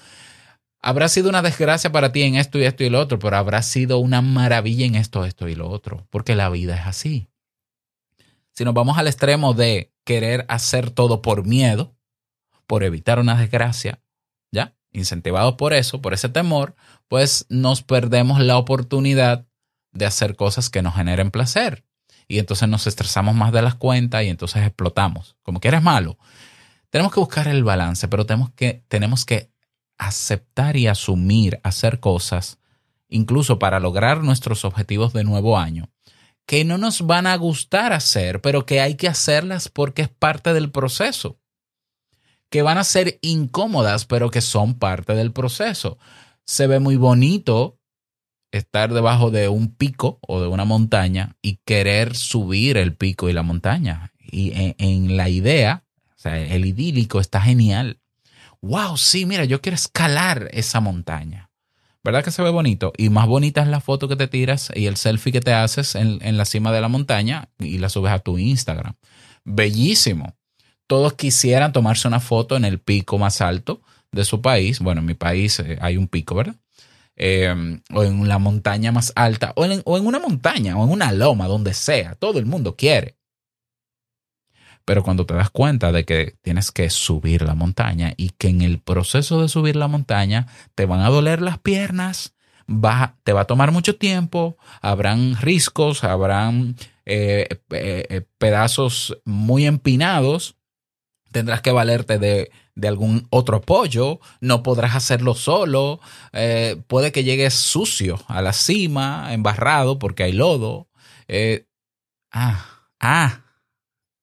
habrá 0.80 1.10
sido 1.10 1.28
una 1.28 1.42
desgracia 1.42 1.92
para 1.92 2.10
ti 2.10 2.22
en 2.22 2.36
esto 2.36 2.58
y 2.58 2.64
esto 2.64 2.82
y 2.84 2.88
lo 2.88 3.00
otro, 3.00 3.18
pero 3.18 3.36
habrá 3.36 3.60
sido 3.60 3.98
una 3.98 4.22
maravilla 4.22 4.86
en 4.86 4.94
esto, 4.94 5.26
esto 5.26 5.46
y 5.46 5.56
lo 5.56 5.68
otro, 5.68 6.06
porque 6.08 6.34
la 6.34 6.48
vida 6.48 6.74
es 6.74 6.86
así. 6.86 7.28
Si 8.52 8.64
nos 8.64 8.72
vamos 8.72 8.96
al 8.96 9.08
extremo 9.08 9.52
de 9.52 9.92
querer 10.04 10.46
hacer 10.48 10.88
todo 10.88 11.20
por 11.20 11.46
miedo, 11.46 11.94
por 12.66 12.82
evitar 12.82 13.18
una 13.18 13.36
desgracia, 13.36 14.00
¿ya? 14.50 14.74
Incentivados 14.90 15.56
por 15.56 15.74
eso, 15.74 16.00
por 16.00 16.14
ese 16.14 16.30
temor, 16.30 16.76
pues 17.08 17.44
nos 17.50 17.82
perdemos 17.82 18.40
la 18.40 18.56
oportunidad 18.56 19.46
de 19.92 20.06
hacer 20.06 20.34
cosas 20.34 20.70
que 20.70 20.80
nos 20.80 20.94
generen 20.94 21.30
placer. 21.30 21.84
Y 22.26 22.38
entonces 22.38 22.70
nos 22.70 22.86
estresamos 22.86 23.34
más 23.34 23.52
de 23.52 23.60
las 23.60 23.74
cuentas 23.74 24.24
y 24.24 24.28
entonces 24.28 24.64
explotamos. 24.64 25.36
Como 25.42 25.60
que 25.60 25.68
eres 25.68 25.82
malo. 25.82 26.16
Tenemos 26.94 27.12
que 27.12 27.18
buscar 27.18 27.48
el 27.48 27.64
balance, 27.64 28.06
pero 28.06 28.24
tenemos 28.24 28.52
que, 28.52 28.84
tenemos 28.86 29.24
que 29.24 29.50
aceptar 29.98 30.76
y 30.76 30.86
asumir 30.86 31.58
hacer 31.64 31.98
cosas, 31.98 32.60
incluso 33.08 33.58
para 33.58 33.80
lograr 33.80 34.22
nuestros 34.22 34.64
objetivos 34.64 35.12
de 35.12 35.24
nuevo 35.24 35.58
año, 35.58 35.90
que 36.46 36.64
no 36.64 36.78
nos 36.78 37.04
van 37.04 37.26
a 37.26 37.36
gustar 37.36 37.92
hacer, 37.92 38.40
pero 38.42 38.64
que 38.64 38.80
hay 38.80 38.94
que 38.94 39.08
hacerlas 39.08 39.68
porque 39.68 40.02
es 40.02 40.08
parte 40.08 40.52
del 40.52 40.70
proceso, 40.70 41.40
que 42.48 42.62
van 42.62 42.78
a 42.78 42.84
ser 42.84 43.18
incómodas, 43.22 44.04
pero 44.04 44.30
que 44.30 44.40
son 44.40 44.74
parte 44.74 45.16
del 45.16 45.32
proceso. 45.32 45.98
Se 46.46 46.68
ve 46.68 46.78
muy 46.78 46.94
bonito 46.94 47.80
estar 48.52 48.94
debajo 48.94 49.32
de 49.32 49.48
un 49.48 49.74
pico 49.74 50.20
o 50.20 50.40
de 50.40 50.46
una 50.46 50.64
montaña 50.64 51.34
y 51.42 51.58
querer 51.64 52.14
subir 52.14 52.76
el 52.76 52.94
pico 52.94 53.28
y 53.28 53.32
la 53.32 53.42
montaña. 53.42 54.12
Y 54.20 54.52
en, 54.52 54.76
en 54.78 55.16
la 55.16 55.28
idea 55.28 55.84
sea, 56.24 56.38
el 56.38 56.66
idílico 56.66 57.20
está 57.20 57.40
genial. 57.40 58.00
Wow, 58.60 58.96
sí, 58.96 59.26
mira, 59.26 59.44
yo 59.44 59.60
quiero 59.60 59.76
escalar 59.76 60.48
esa 60.52 60.80
montaña. 60.80 61.50
¿Verdad 62.02 62.22
que 62.22 62.30
se 62.30 62.42
ve 62.42 62.50
bonito? 62.50 62.92
Y 62.98 63.08
más 63.08 63.26
bonita 63.26 63.62
es 63.62 63.68
la 63.68 63.80
foto 63.80 64.08
que 64.08 64.16
te 64.16 64.28
tiras 64.28 64.70
y 64.74 64.86
el 64.86 64.96
selfie 64.96 65.32
que 65.32 65.40
te 65.40 65.54
haces 65.54 65.94
en, 65.94 66.18
en 66.20 66.36
la 66.36 66.44
cima 66.44 66.70
de 66.70 66.82
la 66.82 66.88
montaña 66.88 67.48
y 67.58 67.78
la 67.78 67.88
subes 67.88 68.12
a 68.12 68.18
tu 68.18 68.38
Instagram. 68.38 68.94
Bellísimo. 69.44 70.34
Todos 70.86 71.14
quisieran 71.14 71.72
tomarse 71.72 72.06
una 72.06 72.20
foto 72.20 72.56
en 72.56 72.66
el 72.66 72.78
pico 72.78 73.16
más 73.18 73.40
alto 73.40 73.80
de 74.12 74.24
su 74.24 74.42
país. 74.42 74.80
Bueno, 74.80 75.00
en 75.00 75.06
mi 75.06 75.14
país 75.14 75.58
eh, 75.60 75.78
hay 75.80 75.96
un 75.96 76.08
pico, 76.08 76.34
¿verdad? 76.34 76.56
Eh, 77.16 77.80
o 77.92 78.04
en 78.04 78.28
la 78.28 78.38
montaña 78.38 78.92
más 78.92 79.12
alta, 79.14 79.52
o 79.56 79.64
en, 79.64 79.80
o 79.84 79.96
en 79.96 80.06
una 80.06 80.18
montaña, 80.18 80.76
o 80.76 80.84
en 80.84 80.90
una 80.90 81.12
loma, 81.12 81.46
donde 81.46 81.74
sea. 81.74 82.16
Todo 82.16 82.38
el 82.38 82.46
mundo 82.46 82.76
quiere. 82.76 83.16
Pero 84.84 85.02
cuando 85.02 85.24
te 85.26 85.34
das 85.34 85.50
cuenta 85.50 85.92
de 85.92 86.04
que 86.04 86.36
tienes 86.42 86.70
que 86.70 86.90
subir 86.90 87.42
la 87.42 87.54
montaña 87.54 88.12
y 88.16 88.30
que 88.30 88.48
en 88.48 88.60
el 88.60 88.80
proceso 88.80 89.40
de 89.40 89.48
subir 89.48 89.76
la 89.76 89.88
montaña 89.88 90.46
te 90.74 90.86
van 90.86 91.00
a 91.00 91.08
doler 91.08 91.40
las 91.40 91.58
piernas, 91.58 92.34
va, 92.68 93.16
te 93.24 93.32
va 93.32 93.42
a 93.42 93.46
tomar 93.46 93.72
mucho 93.72 93.96
tiempo, 93.96 94.56
habrán 94.82 95.36
riscos, 95.40 96.04
habrán 96.04 96.76
eh, 97.06 97.48
eh, 97.70 98.22
pedazos 98.38 99.18
muy 99.24 99.66
empinados, 99.66 100.56
tendrás 101.34 101.62
que 101.62 101.72
valerte 101.72 102.18
de, 102.18 102.52
de, 102.76 102.88
algún 102.88 103.26
otro 103.28 103.56
apoyo, 103.56 104.20
no 104.40 104.62
podrás 104.62 104.94
hacerlo 104.94 105.34
solo, 105.34 106.00
eh, 106.32 106.80
puede 106.86 107.10
que 107.10 107.24
llegues 107.24 107.54
sucio 107.54 108.20
a 108.28 108.40
la 108.40 108.52
cima, 108.52 109.34
embarrado 109.34 109.98
porque 109.98 110.22
hay 110.22 110.32
lodo. 110.32 110.88
Eh, 111.26 111.66
ah, 112.30 112.64
ah, 113.00 113.43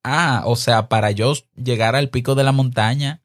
Ah, 0.04 0.44
o 0.46 0.56
sea, 0.56 0.90
para 0.90 1.12
yo 1.12 1.34
llegar 1.56 1.96
al 1.96 2.10
pico 2.10 2.36
de 2.36 2.44
la 2.44 2.52
montaña 2.52 3.22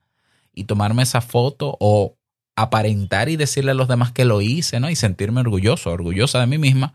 y 0.52 0.64
tomarme 0.64 1.02
esa 1.02 1.21
foto 1.21 1.76
o 1.80 2.16
aparentar 2.56 3.28
y 3.28 3.37
decirle 3.37 3.73
a 3.73 3.75
los 3.75 3.88
demás 3.88 4.12
que 4.12 4.25
lo 4.25 4.40
hice, 4.40 4.80
¿no? 4.80 4.90
Y 4.90 4.97
sentirme 4.97 5.40
orgulloso, 5.40 5.90
orgullosa 5.90 6.40
de 6.40 6.47
mí 6.47 6.59
misma, 6.59 6.95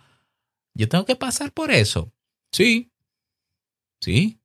yo 0.73 0.89
tengo 0.89 1.05
que 1.05 1.15
pasar 1.15 1.51
por 1.51 1.71
eso. 1.71 2.11
Sí. 2.51 2.91
Sí. 3.99 4.39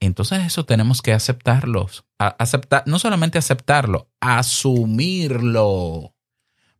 Entonces 0.00 0.44
eso 0.44 0.64
tenemos 0.64 1.02
que 1.02 1.12
aceptarlos. 1.12 2.04
aceptar, 2.18 2.84
no 2.86 2.98
solamente 2.98 3.38
aceptarlo, 3.38 4.08
asumirlo. 4.20 6.14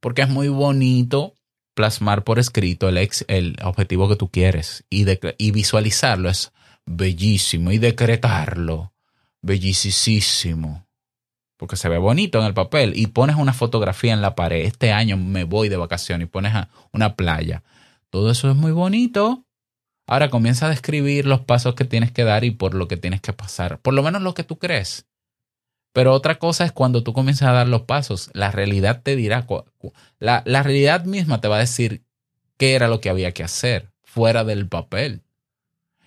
Porque 0.01 0.23
es 0.23 0.29
muy 0.29 0.49
bonito 0.49 1.35
plasmar 1.75 2.25
por 2.25 2.39
escrito 2.39 2.89
el, 2.89 3.11
el 3.29 3.57
objetivo 3.63 4.09
que 4.09 4.17
tú 4.17 4.31
quieres 4.31 4.85
y, 4.91 5.05
de, 5.05 5.35
y 5.39 5.51
visualizarlo. 5.51 6.31
Es, 6.31 6.53
bellísimo 6.91 7.71
y 7.71 7.79
decretarlo 7.79 8.93
bellísimo. 9.43 10.87
Porque 11.57 11.77
se 11.77 11.89
ve 11.89 11.99
bonito 11.99 12.39
en 12.41 12.47
el 12.47 12.55
papel 12.55 12.93
y 12.97 13.09
pones 13.09 13.37
una 13.37 13.53
fotografía 13.53 14.13
en 14.13 14.23
la 14.23 14.35
pared. 14.35 14.65
Este 14.65 14.93
año 14.93 15.17
me 15.17 15.45
voy 15.45 15.69
de 15.69 15.77
vacaciones 15.77 16.27
y 16.27 16.31
pones 16.31 16.55
una 16.93 17.17
playa. 17.17 17.63
Todo 18.09 18.31
eso 18.31 18.51
es 18.51 18.57
muy 18.57 18.73
bonito. 18.73 19.45
Ahora 20.07 20.31
comienza 20.31 20.67
a 20.67 20.71
describir 20.71 21.27
los 21.27 21.43
pasos 21.43 21.75
que 21.75 21.85
tienes 21.85 22.11
que 22.13 22.25
dar 22.25 22.45
y 22.45 22.51
por 22.51 22.75
lo 22.75 22.89
que 22.89 22.97
tienes 22.97 23.21
que 23.21 23.33
pasar. 23.33 23.79
Por 23.81 23.95
lo 23.95 24.03
menos 24.03 24.23
lo 24.23 24.35
que 24.35 24.43
tú 24.43 24.59
crees. 24.59 25.07
Pero 25.93 26.15
otra 26.15 26.39
cosa 26.39 26.65
es 26.65 26.73
cuando 26.73 27.03
tú 27.03 27.13
comienzas 27.13 27.49
a 27.49 27.53
dar 27.53 27.69
los 27.69 27.83
pasos. 27.83 28.31
La 28.33 28.51
realidad 28.51 29.03
te 29.03 29.15
dirá, 29.15 29.47
la, 30.19 30.43
la 30.47 30.63
realidad 30.63 31.05
misma 31.05 31.41
te 31.41 31.49
va 31.49 31.57
a 31.57 31.61
decir 31.61 32.05
qué 32.57 32.75
era 32.75 32.89
lo 32.89 33.01
que 33.01 33.11
había 33.11 33.33
que 33.33 33.45
hacer 33.45 33.93
fuera 34.03 34.45
del 34.45 34.67
papel. 34.67 35.23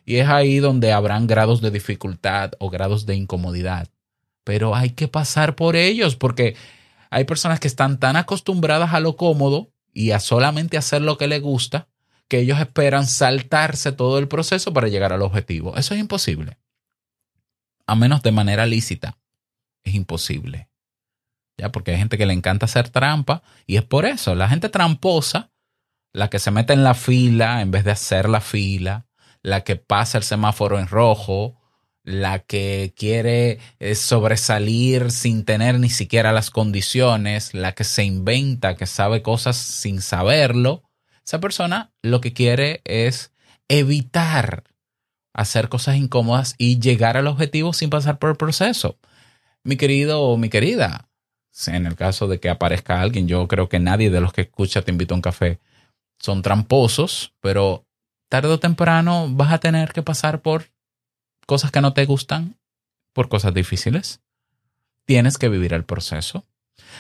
Y 0.06 0.18
es 0.18 0.28
ahí 0.28 0.60
donde 0.60 0.92
habrán 0.92 1.28
grados 1.28 1.62
de 1.62 1.72
dificultad 1.72 2.52
o 2.60 2.70
grados 2.70 3.06
de 3.06 3.16
incomodidad. 3.16 3.88
Pero 4.44 4.76
hay 4.76 4.92
que 4.92 5.08
pasar 5.08 5.56
por 5.56 5.76
ellos 5.76 6.16
porque 6.16 6.56
hay 7.10 7.24
personas 7.24 7.60
que 7.60 7.68
están 7.68 8.00
tan 8.00 8.16
acostumbradas 8.16 8.94
a 8.94 9.00
lo 9.00 9.16
cómodo 9.16 9.72
y 9.94 10.12
a 10.12 10.20
solamente 10.20 10.78
hacer 10.78 11.02
lo 11.02 11.18
que 11.18 11.28
les 11.28 11.42
gusta 11.42 11.88
que 12.28 12.40
ellos 12.40 12.60
esperan 12.60 13.06
saltarse 13.06 13.92
todo 13.92 14.18
el 14.18 14.28
proceso 14.28 14.74
para 14.74 14.88
llegar 14.88 15.14
al 15.14 15.22
objetivo. 15.22 15.78
Eso 15.78 15.94
es 15.94 16.00
imposible. 16.00 16.58
A 17.86 17.96
menos 17.96 18.24
de 18.24 18.32
manera 18.32 18.66
lícita. 18.66 19.18
Es 19.84 19.94
imposible. 19.94 20.70
Ya, 21.58 21.72
porque 21.72 21.92
hay 21.92 21.98
gente 21.98 22.18
que 22.18 22.26
le 22.26 22.34
encanta 22.34 22.66
hacer 22.66 22.90
trampa 22.90 23.44
y 23.68 23.78
es 23.78 23.84
por 23.84 24.06
eso. 24.06 24.34
La 24.34 24.50
gente 24.50 24.70
tramposa, 24.70 25.52
la 26.12 26.30
que 26.30 26.40
se 26.40 26.50
mete 26.50 26.74
en 26.74 26.84
la 26.84 26.96
fila 26.96 27.62
en 27.62 27.70
vez 27.70 27.84
de 27.84 27.92
hacer 27.92 28.28
la 28.28 28.42
fila, 28.42 29.06
la 29.44 29.64
que 29.64 29.76
pasa 29.76 30.18
el 30.18 30.24
semáforo 30.24 30.80
en 30.80 30.88
rojo, 30.88 31.60
la 32.04 32.40
que 32.40 32.94
quiere 32.98 33.60
eh, 33.80 33.96
sobresalir 33.96 35.12
sin 35.12 35.46
tener 35.46 35.80
ni 35.80 35.90
siquiera 35.90 36.32
las 36.32 36.50
condiciones, 36.50 37.54
la 37.54 37.74
que 37.74 37.84
se 37.84 38.04
inventa, 38.04 38.76
que 38.76 38.86
sabe 38.86 39.22
cosas 39.22 39.58
sin 39.58 40.02
saberlo, 40.02 40.84
esa 41.26 41.40
persona 41.40 41.94
lo 42.02 42.20
que 42.20 42.34
quiere 42.34 42.82
es 42.84 43.32
evitar 43.70 44.64
hacer 45.34 45.70
cosas 45.70 45.96
incómodas 45.96 46.56
y 46.58 46.80
llegar 46.80 47.18
al 47.18 47.28
objetivo 47.28 47.74
sin 47.74 47.90
pasar 47.90 48.20
por 48.20 48.32
el 48.32 48.36
proceso. 48.36 49.00
Mi 49.64 49.78
querido 49.78 50.22
o 50.22 50.38
mi 50.38 50.50
querida, 50.50 51.10
en 51.68 51.86
el 51.86 51.96
caso 51.96 52.28
de 52.28 52.40
que 52.40 52.50
aparezca 52.50 53.02
alguien, 53.02 53.28
yo 53.28 53.48
creo 53.48 53.70
que 53.70 53.80
nadie 53.80 54.10
de 54.10 54.22
los 54.22 54.34
que 54.34 54.42
escucha 54.42 54.82
te 54.82 54.92
invito 54.92 55.14
a 55.14 55.18
un 55.18 55.22
café 55.22 55.60
son 56.20 56.42
tramposos, 56.42 57.34
pero 57.40 57.86
tarde 58.34 58.48
o 58.48 58.60
temprano 58.60 59.28
vas 59.30 59.54
a 59.54 59.60
tener 59.60 59.94
que 59.94 60.02
pasar 60.02 60.42
por 60.42 60.72
cosas 61.46 61.70
que 61.70 61.82
no 61.82 61.94
te 61.94 62.04
gustan, 62.06 62.58
por 63.13 63.30
cosas 63.30 63.54
difíciles. 63.54 64.22
Tienes 65.06 65.38
que 65.38 65.50
vivir 65.50 65.72
el 65.72 65.84
proceso. 65.84 66.44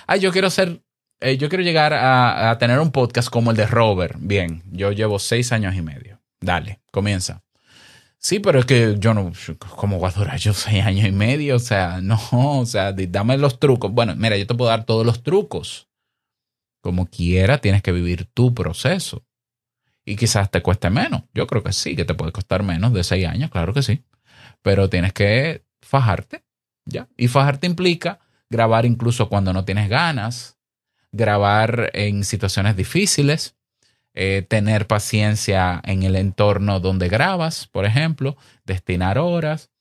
Ay, 0.05 0.19
yo 0.19 0.31
quiero 0.31 0.51
ser, 0.51 0.83
eh, 1.21 1.37
yo 1.37 1.49
quiero 1.49 1.63
llegar 1.63 1.91
a, 1.95 2.55
tener 2.59 2.79
un 2.79 2.91
podcast 2.91 3.31
como 3.31 3.49
el 3.49 3.57
de 3.57 3.65
Robert. 3.65 4.15
Bien, 4.19 4.61
yo 4.71 4.91
llevo 4.91 5.17
seis 5.17 5.51
años 5.51 5.73
y 5.73 5.81
medio. 5.81 6.21
Dale, 6.39 6.81
comienza. 6.91 7.41
Sí, 8.19 8.37
pero 8.37 8.59
es 8.59 8.65
que 8.67 8.97
yo 8.99 9.15
no, 9.15 9.31
¿cómo 9.57 9.97
voy 9.97 10.11
a 10.11 10.13
durar 10.13 10.37
yo 10.37 10.53
seis 10.53 10.85
años 10.85 11.07
y 11.07 11.11
medio? 11.11 11.55
O 11.55 11.59
sea, 11.59 11.99
no, 12.03 12.19
o 12.31 12.65
sea, 12.67 12.93
dame 12.93 13.39
los 13.39 13.59
trucos. 13.59 13.91
Bueno, 13.91 14.15
mira, 14.15 14.37
yo 14.37 14.45
te 14.45 14.53
puedo 14.53 14.69
dar 14.69 14.85
todos 14.85 15.03
los 15.03 15.23
trucos. 15.23 15.89
Como 16.79 17.07
quiera, 17.07 17.57
tienes 17.57 17.81
que 17.81 17.91
vivir 17.91 18.25
tu 18.35 18.53
proceso. 18.53 19.25
Y 20.05 20.15
quizás 20.15 20.51
te 20.51 20.61
cueste 20.61 20.89
menos. 20.89 21.23
Yo 21.33 21.47
creo 21.47 21.63
que 21.63 21.73
sí, 21.73 21.95
que 21.95 22.05
te 22.05 22.13
puede 22.13 22.31
costar 22.31 22.63
menos 22.63 22.93
de 22.93 23.03
seis 23.03 23.25
años, 23.25 23.49
claro 23.49 23.73
que 23.73 23.81
sí. 23.81 24.03
Pero 24.61 24.89
tienes 24.89 25.13
que 25.13 25.63
fajarte, 25.81 26.43
¿ya? 26.85 27.07
Y 27.17 27.27
fajarte 27.27 27.67
implica 27.67 28.19
grabar 28.49 28.85
incluso 28.85 29.29
cuando 29.29 29.53
no 29.53 29.65
tienes 29.65 29.89
ganas, 29.89 30.57
grabar 31.11 31.91
en 31.93 32.23
situaciones 32.23 32.75
difíciles, 32.75 33.55
eh, 34.13 34.45
tener 34.47 34.87
paciencia 34.87 35.81
en 35.85 36.03
el 36.03 36.15
entorno 36.15 36.79
donde 36.79 37.09
grabas, 37.09 37.67
por 37.67 37.85
ejemplo, 37.85 38.37
destinar 38.65 39.17
horas, 39.17 39.71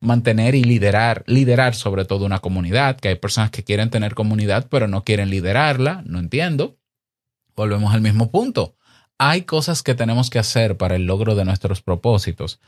mantener 0.00 0.54
y 0.54 0.64
liderar, 0.64 1.22
liderar 1.26 1.74
sobre 1.74 2.04
todo 2.04 2.24
una 2.24 2.40
comunidad, 2.40 2.98
que 2.98 3.08
hay 3.08 3.14
personas 3.16 3.50
que 3.50 3.64
quieren 3.64 3.90
tener 3.90 4.14
comunidad 4.14 4.66
pero 4.70 4.88
no 4.88 5.04
quieren 5.04 5.30
liderarla, 5.30 6.02
no 6.06 6.18
entiendo. 6.18 6.78
Volvemos 7.54 7.94
al 7.94 8.00
mismo 8.00 8.30
punto. 8.30 8.76
Hay 9.18 9.42
cosas 9.42 9.82
que 9.82 9.94
tenemos 9.94 10.30
que 10.30 10.38
hacer 10.38 10.76
para 10.76 10.96
el 10.96 11.06
logro 11.06 11.34
de 11.34 11.44
nuestros 11.44 11.82
propósitos 11.82 12.60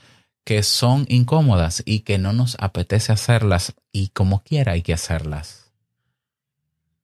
que 0.45 0.63
son 0.63 1.05
incómodas 1.11 1.83
y 1.85 2.01
que 2.01 2.17
no 2.17 2.33
nos 2.33 2.57
apetece 2.59 3.13
hacerlas 3.13 3.75
y 3.93 4.09
como 4.09 4.43
quiera 4.43 4.73
hay 4.73 4.81
que 4.81 4.95
hacerlas. 4.95 5.71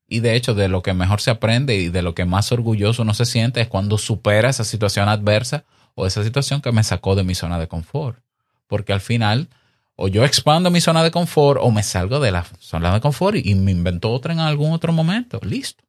Y 0.09 0.21
de 0.21 0.35
hecho, 0.35 0.55
de 0.55 0.69
lo 0.69 0.83
que 0.83 0.95
mejor 0.95 1.21
se 1.21 1.31
aprende 1.31 1.77
y 1.77 1.91
de 1.91 2.01
lo 2.01 2.15
que 2.15 2.25
más 2.25 2.53
orgulloso 2.53 3.03
uno 3.03 3.13
se 3.13 3.27
siente 3.27 3.61
es 3.61 3.69
cuando 3.69 3.99
supera 3.99 4.49
esa 4.49 4.65
situación 4.65 5.11
adversa 5.11 5.65
o 5.95 6.07
esa 6.07 6.25
situación 6.25 6.63
que 6.63 6.73
me 6.73 6.85
sacó 6.85 7.17
de 7.17 7.25
mi 7.25 7.35
zona 7.35 7.59
de 7.59 7.69
confort. 7.69 8.19
Porque 8.67 8.95
al 8.95 9.03
final, 9.03 9.49
o 9.95 10.09
yo 10.09 10.25
expando 10.25 10.71
mi 10.71 10.81
zona 10.81 11.03
de 11.03 11.11
confort 11.11 11.61
o 11.63 11.71
me 11.71 11.83
salgo 11.83 12.21
de 12.21 12.33
la 12.33 12.47
zona 12.61 12.95
de 12.95 13.01
confort 13.03 13.37
y, 13.37 13.55
me 13.55 13.73
invento 13.73 14.11
otra 14.11 14.33
en 14.33 14.41
algún 14.41 14.73
otro 14.73 14.93
momento. 14.95 15.39
Listo. 15.43 15.84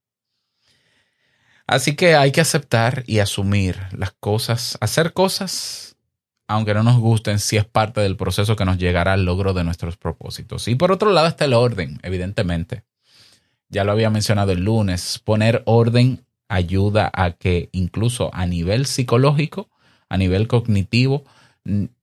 Así 1.67 1.95
que 1.95 2.15
hay 2.15 2.31
que 2.31 2.41
aceptar 2.41 3.03
y 3.07 3.19
asumir 3.19 3.79
las 3.91 4.11
cosas, 4.11 4.77
hacer 4.81 5.13
cosas, 5.13 5.95
aunque 6.47 6.75
no 6.75 6.83
nos 6.83 6.99
gusten, 6.99 7.39
si 7.39 7.57
es 7.57 7.65
parte 7.65 8.01
del 8.01 8.17
proceso 8.17 8.55
que 8.55 8.65
nos 8.65 8.77
llegará 8.77 9.13
al 9.13 9.25
logro 9.25 9.53
de 9.53 9.63
nuestros 9.63 9.97
propósitos. 9.97 10.67
Y 10.67 10.75
por 10.75 10.91
otro 10.91 11.11
lado 11.11 11.27
está 11.27 11.45
el 11.45 11.53
orden, 11.53 11.99
evidentemente. 12.03 12.83
Ya 13.69 13.83
lo 13.83 13.91
había 13.91 14.11
mencionado 14.11 14.51
el 14.51 14.63
lunes, 14.63 15.19
poner 15.23 15.63
orden 15.65 16.23
ayuda 16.47 17.11
a 17.13 17.31
que 17.31 17.69
incluso 17.71 18.29
a 18.33 18.45
nivel 18.45 18.85
psicológico, 18.85 19.69
a 20.07 20.17
nivel 20.17 20.47
cognitivo, 20.47 21.25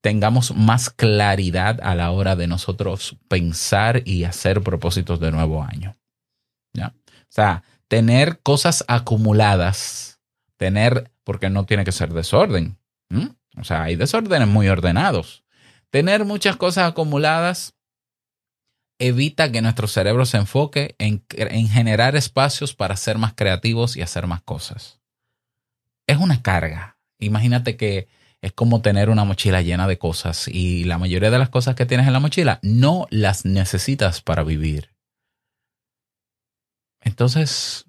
tengamos 0.01 0.57
más 0.57 0.91
claridad 0.91 1.79
a 1.83 1.95
la 1.95 2.11
hora 2.11 2.35
de 2.35 2.49
nosotros 2.49 3.17
pensar 3.29 4.03
y 4.05 4.25
hacer 4.25 4.61
propósitos 4.63 5.21
de 5.21 5.31
nuevo 5.31 5.63
año. 5.63 5.95
¿Ya? 6.73 6.95
O 7.07 7.35
sea, 7.35 7.63
tener 7.93 8.41
cosas 8.41 8.87
acumuladas, 8.89 10.19
tener, 10.57 11.13
porque 11.25 11.51
no 11.51 11.67
tiene 11.67 11.85
que 11.85 11.93
ser 11.93 12.15
desorden. 12.15 12.79
O 13.59 13.65
sea, 13.65 13.83
hay 13.83 13.97
desórdenes 13.97 14.49
muy 14.49 14.67
ordenados. 14.71 15.45
Tener 15.91 16.25
muchas 16.25 16.57
cosas 16.57 16.89
acumuladas 16.89 17.75
evita 18.99 19.53
que 19.53 19.61
nuestro 19.61 19.89
cerebro 19.89 20.25
se 20.25 20.39
enfoque 20.39 20.95
en, 20.99 21.23
en 21.37 21.69
generar 21.69 22.17
espacios 22.17 22.75
para 22.75 22.97
ser 22.97 23.19
más 23.19 23.35
creativos 23.35 23.95
y 23.95 24.01
hacer 24.01 24.27
más 24.27 24.41
cosas. 24.41 25.03
Es 26.07 26.17
una 26.17 26.41
carga. 26.41 26.97
Imagínate 27.19 27.77
que 27.77 28.09
es 28.41 28.53
como 28.53 28.81
tener 28.81 29.11
una 29.11 29.25
mochila 29.25 29.61
llena 29.61 29.87
de 29.87 29.99
cosas 29.99 30.49
y 30.49 30.85
la 30.85 30.97
mayoría 30.97 31.31
de 31.31 31.39
las 31.39 31.51
cosas 31.51 31.75
que 31.75 31.85
tienes 31.85 32.07
en 32.07 32.15
la 32.15 32.21
mochila 32.21 32.59
no 32.63 33.07
las 33.11 33.45
necesitas 33.45 34.23
para 34.23 34.45
vivir. 34.45 34.92
Entonces, 37.03 37.87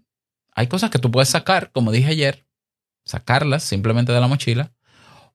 hay 0.55 0.67
cosas 0.67 0.89
que 0.89 0.99
tú 0.99 1.11
puedes 1.11 1.29
sacar, 1.29 1.71
como 1.71 1.91
dije 1.91 2.09
ayer, 2.09 2.45
sacarlas 3.05 3.63
simplemente 3.63 4.11
de 4.11 4.19
la 4.19 4.27
mochila 4.27 4.71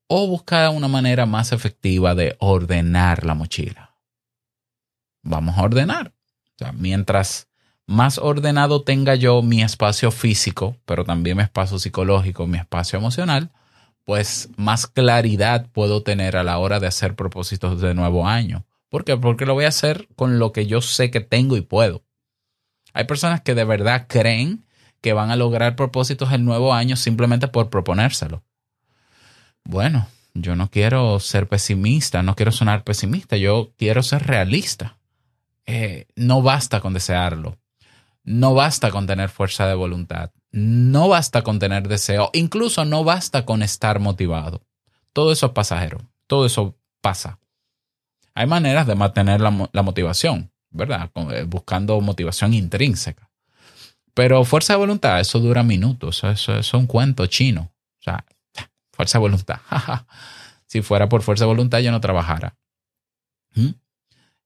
o 0.07 0.27
buscar 0.27 0.71
una 0.71 0.89
manera 0.89 1.27
más 1.27 1.53
efectiva 1.53 2.15
de 2.15 2.37
ordenar 2.41 3.25
la 3.25 3.35
mochila. 3.35 3.95
Vamos 5.23 5.59
a 5.59 5.63
ordenar. 5.63 6.15
O 6.55 6.59
sea, 6.59 6.73
mientras 6.73 7.49
más 7.87 8.19
ordenado 8.19 8.83
tenga 8.83 9.15
yo 9.15 9.43
mi 9.43 9.63
espacio 9.63 10.11
físico, 10.11 10.77
pero 10.85 11.05
también 11.05 11.37
mi 11.37 11.43
espacio 11.43 11.79
psicológico, 11.79 12.47
mi 12.47 12.59
espacio 12.59 12.99
emocional, 12.99 13.51
pues 14.05 14.49
más 14.57 14.87
claridad 14.87 15.67
puedo 15.73 16.03
tener 16.03 16.37
a 16.37 16.43
la 16.43 16.59
hora 16.59 16.81
de 16.81 16.87
hacer 16.87 17.15
propósitos 17.15 17.81
de 17.81 17.95
nuevo 17.95 18.27
año. 18.27 18.65
¿Por 18.89 19.05
qué? 19.05 19.17
Porque 19.17 19.45
lo 19.45 19.55
voy 19.55 19.67
a 19.67 19.69
hacer 19.69 20.09
con 20.17 20.39
lo 20.39 20.53
que 20.53 20.67
yo 20.67 20.81
sé 20.81 21.11
que 21.11 21.21
tengo 21.21 21.57
y 21.57 21.61
puedo. 21.61 22.03
Hay 22.93 23.05
personas 23.05 23.41
que 23.41 23.55
de 23.55 23.65
verdad 23.65 24.07
creen 24.09 24.65
que 25.01 25.13
van 25.13 25.31
a 25.31 25.37
lograr 25.37 25.77
propósitos 25.77 26.33
el 26.33 26.45
nuevo 26.45 26.75
año 26.75 26.97
simplemente 26.97 27.49
por 27.49 27.71
proponérselo. 27.71 28.43
Bueno, 29.65 30.09
yo 30.35 30.57
no 30.57 30.71
quiero 30.71 31.21
ser 31.21 31.49
pesimista, 31.49 32.23
no 32.23 32.35
quiero 32.35 32.53
sonar 32.53 32.85
pesimista, 32.85 33.37
yo 33.37 33.73
quiero 33.77 34.03
ser 34.03 34.27
realista. 34.27 34.99
Eh, 35.67 36.07
no 36.17 36.41
basta 36.43 36.81
con 36.81 36.95
desearlo, 36.95 37.59
no 38.25 38.55
basta 38.55 38.91
con 38.91 39.07
tener 39.07 39.29
fuerza 39.29 39.67
de 39.67 39.75
voluntad, 39.75 40.31
no 40.51 41.09
basta 41.09 41.43
con 41.43 41.59
tener 41.59 41.89
deseo, 41.89 42.31
incluso 42.33 42.85
no 42.85 43.05
basta 43.05 43.45
con 43.45 43.63
estar 43.63 44.01
motivado. 44.01 44.63
Todo 45.13 45.33
eso 45.33 45.47
es 45.47 45.53
pasajero, 45.53 45.99
todo 46.27 46.47
eso 46.47 46.79
pasa. 47.01 47.39
Hay 48.35 48.47
maneras 48.47 48.87
de 48.87 48.95
mantener 48.95 49.41
la, 49.41 49.51
motivación, 49.83 50.53
¿verdad? 50.71 51.11
Eh, 51.33 51.45
buscando 51.45 52.01
motivación 52.01 52.55
intrínseca. 52.55 53.31
Pero 54.15 54.45
fuerza 54.45 54.73
de 54.73 54.79
voluntad, 54.79 55.21
eso 55.21 55.39
dura 55.39 55.63
minutos, 55.63 56.25
eso, 56.25 56.59
es 56.59 56.75
un 56.75 56.87
cuento 56.87 57.27
chino. 57.27 57.73
O 58.01 58.03
sea, 58.03 58.25
fuerza 58.93 59.19
de 59.19 59.23
voluntad. 59.23 59.61
si 60.67 60.83
fuera 60.83 61.09
por 61.09 61.23
fuerza 61.23 61.45
de 61.45 61.49
voluntad, 61.49 61.79
yo 61.79 61.93
no 61.93 62.01
trabajara. 62.01 62.57
¿Mm? 63.55 63.69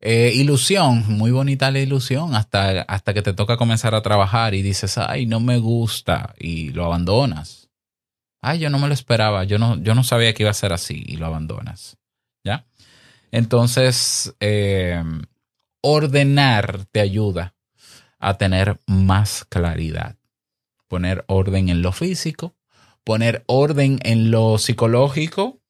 Eh, 0.04 0.32
ilusión, 0.34 1.04
muy 1.16 1.30
bonita 1.30 1.70
la 1.70 1.78
ilusión 1.78 2.34
hasta, 2.34 2.82
hasta 2.82 3.14
que 3.14 3.22
te 3.22 3.32
toca 3.32 3.56
comenzar 3.56 3.94
a 3.94 4.02
trabajar 4.02 4.52
y 4.52 4.60
dices, 4.60 4.98
ay, 4.98 5.26
no 5.26 5.38
me 5.40 5.58
gusta 5.58 6.34
y 6.38 6.70
lo 6.70 6.84
abandonas. 6.84 7.70
Ay, 8.42 8.58
yo 8.58 8.68
no 8.68 8.80
me 8.80 8.88
lo 8.88 8.94
esperaba, 8.94 9.44
yo 9.44 9.58
no, 9.58 9.80
yo 9.80 9.94
no 9.94 10.02
sabía 10.02 10.34
que 10.34 10.42
iba 10.42 10.50
a 10.50 10.54
ser 10.54 10.72
así 10.72 11.04
y 11.06 11.16
lo 11.16 11.26
abandonas. 11.26 11.96
¿Ya? 12.44 12.66
Entonces, 13.30 14.34
eh, 14.40 15.02
ordenar 15.82 16.86
te 16.90 17.00
ayuda 17.00 17.54
a 18.18 18.38
tener 18.38 18.80
más 18.86 19.44
claridad. 19.44 20.16
Poner 20.88 21.24
orden 21.28 21.68
en 21.68 21.82
lo 21.82 21.92
físico, 21.92 22.54
poner 23.04 23.44
orden 23.46 23.98
en 24.02 24.30
lo 24.30 24.58
psicológico 24.58 25.62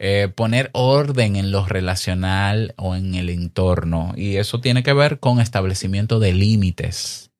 eh, 0.00 0.28
poner 0.32 0.70
orden 0.74 1.34
en 1.34 1.50
lo 1.50 1.66
relacional 1.66 2.72
o 2.76 2.94
en 2.94 3.16
el 3.16 3.30
entorno. 3.30 4.12
Y 4.16 4.36
eso 4.36 4.60
tiene 4.60 4.84
que 4.84 4.92
ver 4.92 5.18
con 5.18 5.40
establecimiento 5.40 6.20
de 6.20 6.32
límites. 6.32 7.32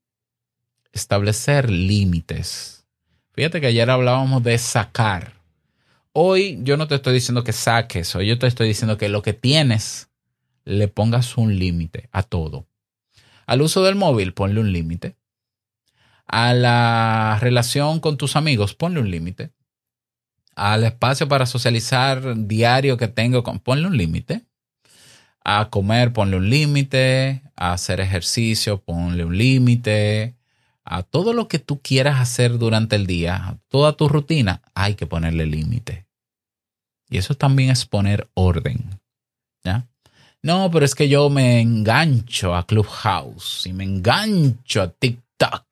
Establecer 0.92 1.70
límites. 1.70 2.84
Fíjate 3.32 3.60
que 3.60 3.68
ayer 3.68 3.88
hablábamos 3.88 4.42
de 4.42 4.58
sacar. 4.58 5.34
Hoy 6.12 6.58
yo 6.62 6.76
no 6.76 6.88
te 6.88 6.96
estoy 6.96 7.14
diciendo 7.14 7.44
que 7.44 7.52
saques, 7.52 8.16
hoy 8.16 8.26
yo 8.26 8.38
te 8.40 8.48
estoy 8.48 8.66
diciendo 8.66 8.98
que 8.98 9.08
lo 9.08 9.22
que 9.22 9.34
tienes 9.34 10.07
le 10.68 10.88
pongas 10.88 11.36
un 11.36 11.58
límite 11.58 12.08
a 12.12 12.22
todo. 12.22 12.66
Al 13.46 13.62
uso 13.62 13.82
del 13.82 13.94
móvil, 13.94 14.34
ponle 14.34 14.60
un 14.60 14.72
límite. 14.72 15.16
A 16.26 16.52
la 16.52 17.38
relación 17.40 18.00
con 18.00 18.18
tus 18.18 18.36
amigos, 18.36 18.74
ponle 18.74 19.00
un 19.00 19.10
límite 19.10 19.52
al 20.58 20.82
espacio 20.82 21.28
para 21.28 21.46
socializar 21.46 22.46
diario 22.46 22.96
que 22.96 23.06
tengo, 23.06 23.44
ponle 23.44 23.86
un 23.86 23.96
límite. 23.96 24.44
A 25.44 25.70
comer, 25.70 26.12
ponle 26.12 26.36
un 26.36 26.50
límite. 26.50 27.42
A 27.54 27.72
hacer 27.72 28.00
ejercicio, 28.00 28.82
ponle 28.82 29.24
un 29.24 29.38
límite. 29.38 30.34
A 30.84 31.04
todo 31.04 31.32
lo 31.32 31.46
que 31.46 31.60
tú 31.60 31.80
quieras 31.80 32.20
hacer 32.20 32.58
durante 32.58 32.96
el 32.96 33.06
día, 33.06 33.58
toda 33.68 33.92
tu 33.92 34.08
rutina, 34.08 34.62
hay 34.74 34.94
que 34.94 35.06
ponerle 35.06 35.46
límite. 35.46 36.06
Y 37.08 37.18
eso 37.18 37.34
también 37.34 37.70
es 37.70 37.86
poner 37.86 38.28
orden. 38.34 38.98
¿Ya? 39.62 39.86
No, 40.42 40.70
pero 40.70 40.84
es 40.84 40.94
que 40.94 41.08
yo 41.08 41.28
me 41.30 41.60
engancho 41.60 42.54
a 42.54 42.66
Clubhouse 42.66 43.66
y 43.66 43.72
me 43.72 43.84
engancho 43.84 44.82
a 44.82 44.88
TikTok. 44.88 45.64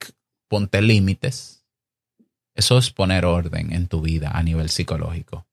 Ponte 0.49 0.81
límites 0.83 1.57
eso 2.57 2.79
es 2.79 2.91
poner 2.91 3.27
orden 3.27 3.73
en 3.73 3.87
tu 3.87 4.01
vida 4.01 4.31
a 4.33 4.43
nivel 4.43 4.71
psicológico. 4.71 5.47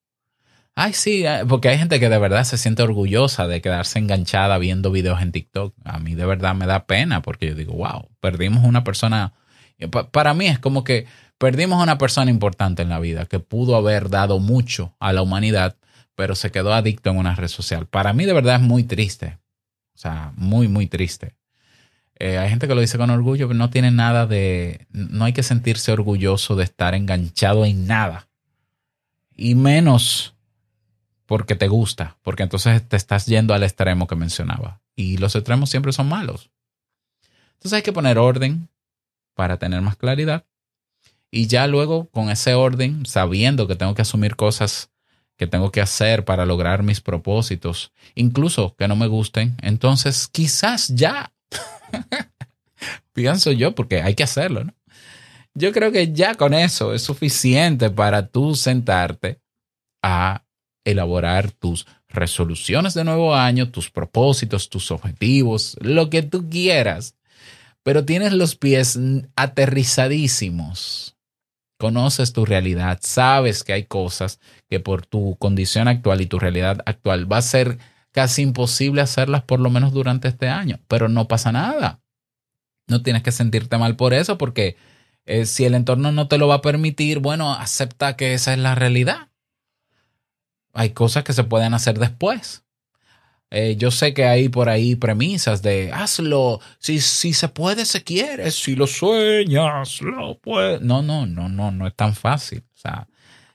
Ay, 0.74 0.94
sí, 0.94 1.24
eh, 1.26 1.44
porque 1.48 1.70
hay 1.70 1.78
gente 1.78 2.00
que 2.00 2.10
de 2.10 2.18
verdad 2.18 2.46
se 2.46 2.58
siente 2.58 2.82
orgullosa 2.82 3.46
de 3.48 3.62
quedarse 3.62 4.00
enganchada 4.00 4.58
viendo 4.58 4.90
videos 4.90 5.22
en 5.22 5.32
TikTok. 5.32 5.76
A 5.84 6.00
mí 6.00 6.16
de 6.16 6.26
verdad 6.26 6.56
me 6.56 6.66
da 6.66 6.88
pena 6.88 7.22
porque 7.22 7.48
yo 7.48 7.56
digo, 7.56 7.74
wow, 7.74 8.10
perdimos 8.22 8.64
una 8.64 8.84
persona. 8.84 9.34
Para 10.12 10.34
mí 10.34 10.48
es 10.48 10.60
como 10.60 10.84
que 10.84 11.06
perdimos 11.38 11.84
una 11.84 11.98
persona 11.98 12.32
importante 12.32 12.82
en 12.82 12.90
la 12.90 13.00
vida 13.00 13.26
que 13.26 13.40
pudo 13.40 13.76
haber 13.76 14.10
dado 14.10 14.40
mucho 14.40 14.96
a 15.00 15.12
la 15.12 15.22
humanidad, 15.22 15.76
pero 16.16 16.36
se 16.36 16.52
quedó 16.52 16.74
adicto 16.74 17.10
en 17.10 17.18
una 17.18 17.36
red 17.36 17.48
social. 17.48 17.88
Para 17.88 18.14
mí 18.14 18.26
de 18.26 18.34
verdad 18.34 18.56
es 18.56 18.62
muy 18.62 18.84
triste. 18.84 19.40
O 19.96 19.98
sea, 19.98 20.34
muy, 20.36 20.68
muy 20.68 20.88
triste. 20.88 21.36
Eh, 22.20 22.38
hay 22.38 22.50
gente 22.50 22.68
que 22.68 22.76
lo 22.76 22.82
dice 22.82 22.98
con 22.98 23.10
orgullo, 23.10 23.48
pero 23.48 23.58
no 23.58 23.70
tiene 23.70 23.92
nada 23.92 24.26
de... 24.26 24.88
No 24.92 25.26
hay 25.26 25.34
que 25.34 25.44
sentirse 25.44 25.92
orgulloso 25.92 26.56
de 26.56 26.64
estar 26.64 26.96
enganchado 26.96 27.66
en 27.66 27.88
nada. 27.88 28.30
Y 29.36 29.56
menos 29.56 30.36
porque 31.26 31.56
te 31.56 31.68
gusta, 31.68 32.18
porque 32.22 32.44
entonces 32.44 32.88
te 32.88 32.96
estás 32.96 33.26
yendo 33.26 33.54
al 33.54 33.64
extremo 33.64 34.08
que 34.08 34.16
mencionaba. 34.16 34.82
Y 34.96 35.18
los 35.18 35.36
extremos 35.36 35.70
siempre 35.70 35.92
son 35.92 36.08
malos. 36.08 36.52
Entonces 37.54 37.74
hay 37.74 37.82
que 37.82 37.94
poner 37.94 38.18
orden 38.18 38.70
para 39.34 39.58
tener 39.58 39.82
más 39.82 39.96
claridad. 39.96 40.46
Y 41.32 41.48
ya 41.48 41.66
luego 41.66 42.10
con 42.10 42.30
ese 42.30 42.54
orden, 42.54 43.06
sabiendo 43.08 43.68
que 43.68 43.76
tengo 43.76 43.96
que 43.96 44.04
asumir 44.04 44.36
cosas 44.36 44.92
que 45.38 45.48
tengo 45.48 45.72
que 45.72 45.82
hacer 45.82 46.26
para 46.26 46.46
lograr 46.46 46.84
mis 46.84 47.02
propósitos, 47.02 47.92
incluso 48.16 48.76
que 48.76 48.88
no 48.88 48.96
me 48.96 49.08
gusten, 49.08 49.56
entonces 49.62 50.28
quizás 50.28 50.90
ya, 50.90 51.34
pienso 53.14 53.52
yo, 53.52 53.76
porque 53.76 54.02
hay 54.02 54.16
que 54.16 54.24
hacerlo, 54.24 54.64
¿no? 54.64 54.74
Yo 55.56 55.72
creo 55.72 55.92
que 55.92 56.12
ya 56.12 56.34
con 56.34 56.54
eso 56.54 56.94
es 56.94 57.04
suficiente 57.04 57.92
para 57.92 58.28
tú 58.28 58.56
sentarte 58.56 59.40
a 60.02 60.44
elaborar 60.84 61.52
tus 61.52 61.86
resoluciones 62.10 62.94
de 62.94 63.04
nuevo 63.04 63.36
año, 63.36 63.70
tus 63.70 63.90
propósitos, 63.90 64.70
tus 64.70 64.90
objetivos, 64.92 65.78
lo 65.80 66.10
que 66.10 66.24
tú 66.24 66.50
quieras, 66.50 67.16
pero 67.84 68.04
tienes 68.06 68.34
los 68.34 68.56
pies 68.56 69.00
aterrizadísimos. 69.36 71.13
Conoces 71.78 72.34
tu 72.34 72.46
realidad, 72.46 73.00
sabes 73.02 73.64
que 73.64 73.74
hay 73.74 73.84
cosas 73.84 74.40
que 74.70 74.80
por 74.80 75.06
tu 75.06 75.36
condición 75.38 75.88
actual 75.88 76.22
y 76.22 76.28
tu 76.28 76.40
realidad 76.40 76.80
actual 76.86 77.32
va 77.32 77.38
a 77.38 77.42
ser 77.42 77.78
casi 78.12 78.42
imposible 78.42 79.02
hacerlas 79.02 79.44
por 79.44 79.60
lo 79.60 79.70
menos 79.70 79.92
durante 79.92 80.28
este 80.28 80.48
año, 80.48 80.80
pero 80.88 81.10
no 81.10 81.28
pasa 81.28 81.52
nada. 81.52 82.00
No 82.88 83.02
tienes 83.02 83.24
que 83.24 83.32
sentirte 83.32 83.78
mal 83.78 83.96
por 83.96 84.14
eso 84.14 84.38
porque 84.38 84.78
eh, 85.26 85.46
si 85.46 85.66
el 85.66 85.74
entorno 85.74 86.12
no 86.12 86.28
te 86.28 86.38
lo 86.38 86.48
va 86.48 86.56
a 86.56 86.62
permitir, 86.62 87.20
bueno, 87.20 87.54
acepta 87.54 88.16
que 88.16 88.34
esa 88.34 88.54
es 88.54 88.60
la 88.60 88.76
realidad 88.76 89.30
hay 90.74 90.90
cosas 90.90 91.24
que 91.24 91.34
se 91.34 91.44
pueden 91.44 91.74
hacer 91.74 92.00
después. 92.00 92.63
Eh, 93.56 93.76
yo 93.78 93.92
sé 93.92 94.16
que 94.16 94.26
hay 94.26 94.50
por 94.50 94.68
ahí 94.68 94.96
premisas 94.96 95.62
de 95.62 95.92
hazlo, 95.92 96.60
si, 96.80 97.00
si 97.00 97.34
se 97.34 97.50
puede, 97.50 97.86
se 97.86 98.04
quiere, 98.04 98.50
si 98.50 98.76
lo 98.76 98.88
sueñas, 98.88 100.02
lo 100.02 100.40
puedes. 100.40 100.82
No, 100.82 101.04
no, 101.04 101.28
no, 101.28 101.50
no, 101.50 101.70
no 101.70 101.86
es 101.86 101.94
tan 101.94 102.16
fácil. 102.16 102.64
O 102.74 102.78
sea, 102.78 103.08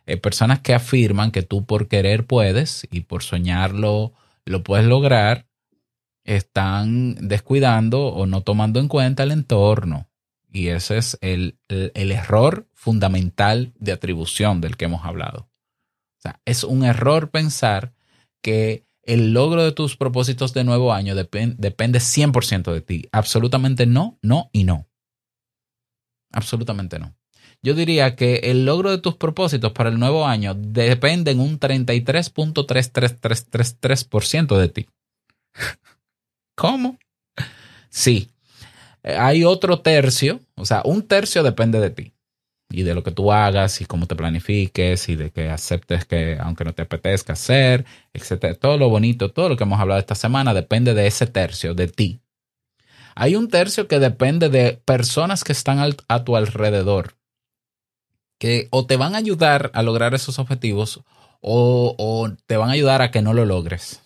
hay 0.07 0.15
personas 0.15 0.61
que 0.61 0.73
afirman 0.73 1.33
que 1.33 1.43
tú 1.43 1.67
por 1.67 1.89
querer 1.89 2.27
puedes 2.27 2.87
y 2.93 3.01
por 3.01 3.25
soñarlo 3.25 4.13
lo 4.45 4.63
puedes 4.63 4.87
lograr, 4.87 5.47
están 6.23 7.17
descuidando 7.27 8.07
o 8.07 8.25
no 8.27 8.43
tomando 8.43 8.79
en 8.79 8.87
cuenta 8.87 9.25
el 9.25 9.33
entorno. 9.33 10.09
Y 10.49 10.69
ese 10.69 10.99
es 10.99 11.19
el, 11.23 11.59
el 11.69 12.13
error 12.13 12.69
fundamental 12.73 13.73
de 13.81 13.91
atribución 13.91 14.61
del 14.61 14.77
que 14.77 14.85
hemos 14.85 15.05
hablado. 15.05 15.49
O 16.19 16.21
sea, 16.21 16.41
es 16.45 16.63
un 16.63 16.85
error 16.85 17.31
pensar 17.31 17.95
que 18.41 18.88
el 19.09 19.33
logro 19.33 19.65
de 19.65 19.73
tus 19.73 19.97
propósitos 19.97 20.53
de 20.53 20.63
nuevo 20.65 20.93
año 20.93 21.15
depende 21.15 21.99
100% 21.99 22.71
de 22.73 22.83
ti. 22.83 23.09
Absolutamente 23.11 23.87
no, 23.87 24.19
no 24.23 24.51
y 24.53 24.65
no. 24.65 24.87
Absolutamente 26.33 26.99
no. 26.99 27.15
Yo 27.63 27.73
diría 27.75 28.17
que 28.17 28.41
el 28.45 28.67
logro 28.67 28.91
de 28.91 28.99
tus 28.99 29.17
propósitos 29.17 29.73
para 29.73 29.89
el 29.89 29.99
nuevo 29.99 30.27
año 30.27 30.53
depende 30.55 31.31
en 31.31 31.41
un 31.41 31.59
33.33333% 31.59 34.59
de 34.59 34.69
ti. 34.69 34.87
¿Cómo? 36.55 36.99
Sí. 37.89 38.29
Hay 39.03 39.45
otro 39.45 39.81
tercio, 39.81 40.41
o 40.55 40.67
sea, 40.67 40.83
un 40.85 41.01
tercio 41.03 41.43
depende 41.43 41.81
de 41.81 41.89
ti 41.91 42.13
y 42.71 42.83
de 42.83 42.95
lo 42.95 43.03
que 43.03 43.13
tú 43.13 43.33
hagas 43.33 43.81
y 43.81 43.87
cómo 43.87 44.07
te 44.07 44.15
planifiques 44.15 45.09
y 45.09 45.17
de 45.17 45.31
que 45.31 45.49
aceptes 45.49 46.05
que 46.05 46.39
aunque 46.39 46.65
no 46.65 46.75
te 46.75 46.83
apetezca 46.83 47.33
hacer, 47.33 47.87
etcétera. 48.13 48.55
Todo 48.55 48.77
lo 48.77 48.91
bonito, 48.91 49.31
todo 49.31 49.49
lo 49.49 49.57
que 49.57 49.65
hemos 49.65 49.81
hablado 49.81 50.01
esta 50.01 50.15
semana 50.15 50.53
depende 50.53 50.95
de 50.95 51.07
ese 51.07 51.27
tercio, 51.27 51.75
de 51.75 51.89
ti. 51.89 52.21
Hay 53.15 53.37
un 53.37 53.49
tercio 53.49 53.89
que 53.89 53.99
depende 53.99 54.49
de 54.49 54.81
personas 54.85 55.45
que 55.45 55.53
están 55.53 55.79
a 56.09 56.25
tu 56.25 56.37
alrededor, 56.37 57.17
que 58.39 58.69
o 58.71 58.87
te 58.87 58.97
van 58.97 59.15
a 59.15 59.19
ayudar 59.19 59.71
a 59.75 59.83
lograr 59.83 60.15
esos 60.15 60.39
objetivos 60.39 61.01
o, 61.41 61.95
o 61.99 62.31
te 62.47 62.57
van 62.57 62.69
a 62.69 62.75
ayudar 62.75 63.03
a 63.03 63.11
que 63.11 63.23
no 63.23 63.33
lo 63.33 63.45
logres. 63.45 64.03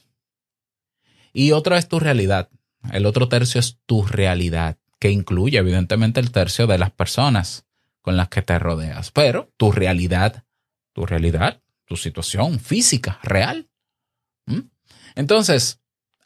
Y 1.32 1.52
otro 1.52 1.76
es 1.76 1.88
tu 1.88 1.98
realidad. 1.98 2.48
El 2.92 3.06
otro 3.06 3.28
tercio 3.28 3.58
es 3.58 3.78
tu 3.86 4.04
realidad, 4.04 4.78
que 4.98 5.10
incluye 5.10 5.58
evidentemente 5.58 6.20
el 6.20 6.30
tercio 6.30 6.66
de 6.66 6.78
las 6.78 6.90
personas 6.90 7.64
con 8.02 8.16
las 8.16 8.28
que 8.28 8.42
te 8.42 8.58
rodeas, 8.58 9.10
pero 9.10 9.50
tu 9.56 9.72
realidad, 9.72 10.44
tu 10.92 11.06
realidad, 11.06 11.62
tu 11.86 11.96
situación 11.96 12.58
física, 12.58 13.18
real. 13.22 13.68
Entonces, 15.14 15.80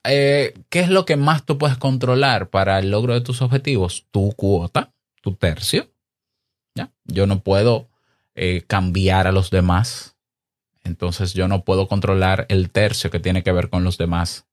eh, 0.05 0.55
¿qué 0.69 0.81
es 0.81 0.89
lo 0.89 1.05
que 1.05 1.17
más 1.17 1.45
tú 1.45 1.59
puedes 1.59 1.77
controlar 1.77 2.51
para 2.51 2.79
el 2.79 2.91
logro 2.91 3.15
de 3.15 3.21
tus 3.21 3.43
objetivos? 3.43 4.07
Tu 4.11 4.33
cuota, 4.33 4.93
tu 5.21 5.35
tercio. 5.35 5.91
¿ya? 6.75 6.93
Yo 7.05 7.27
no 7.27 7.41
puedo 7.41 7.89
eh, 8.35 8.63
cambiar 8.67 9.27
a 9.27 9.33
los 9.33 9.51
demás. 9.51 10.17
Entonces 10.85 11.35
yo 11.35 11.49
no 11.49 11.65
puedo 11.65 11.89
controlar 11.89 12.47
el 12.49 12.71
tercio 12.71 13.11
que 13.11 13.19
tiene 13.19 13.43
que 13.43 13.53
ver 13.53 13.71
con 13.71 13.83
los 13.83 13.99
demás. 13.99 14.47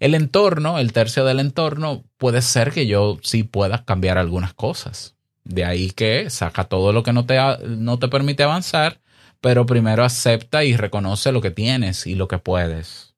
El 0.00 0.14
entorno, 0.14 0.80
el 0.80 0.92
tercio 0.92 1.24
del 1.24 1.38
entorno, 1.38 2.02
puede 2.16 2.42
ser 2.42 2.72
que 2.72 2.88
yo 2.88 3.18
sí 3.22 3.44
pueda 3.44 3.84
cambiar 3.84 4.18
algunas 4.18 4.52
cosas. 4.52 5.14
De 5.44 5.64
ahí 5.64 5.90
que 5.90 6.30
saca 6.30 6.64
todo 6.64 6.92
lo 6.92 7.02
que 7.02 7.12
no 7.12 7.26
te, 7.26 7.38
no 7.66 7.98
te 7.98 8.08
permite 8.08 8.42
avanzar, 8.42 9.00
pero 9.40 9.66
primero 9.66 10.04
acepta 10.04 10.64
y 10.64 10.76
reconoce 10.76 11.32
lo 11.32 11.40
que 11.40 11.50
tienes 11.50 12.06
y 12.06 12.14
lo 12.14 12.28
que 12.28 12.38
puedes. 12.38 13.14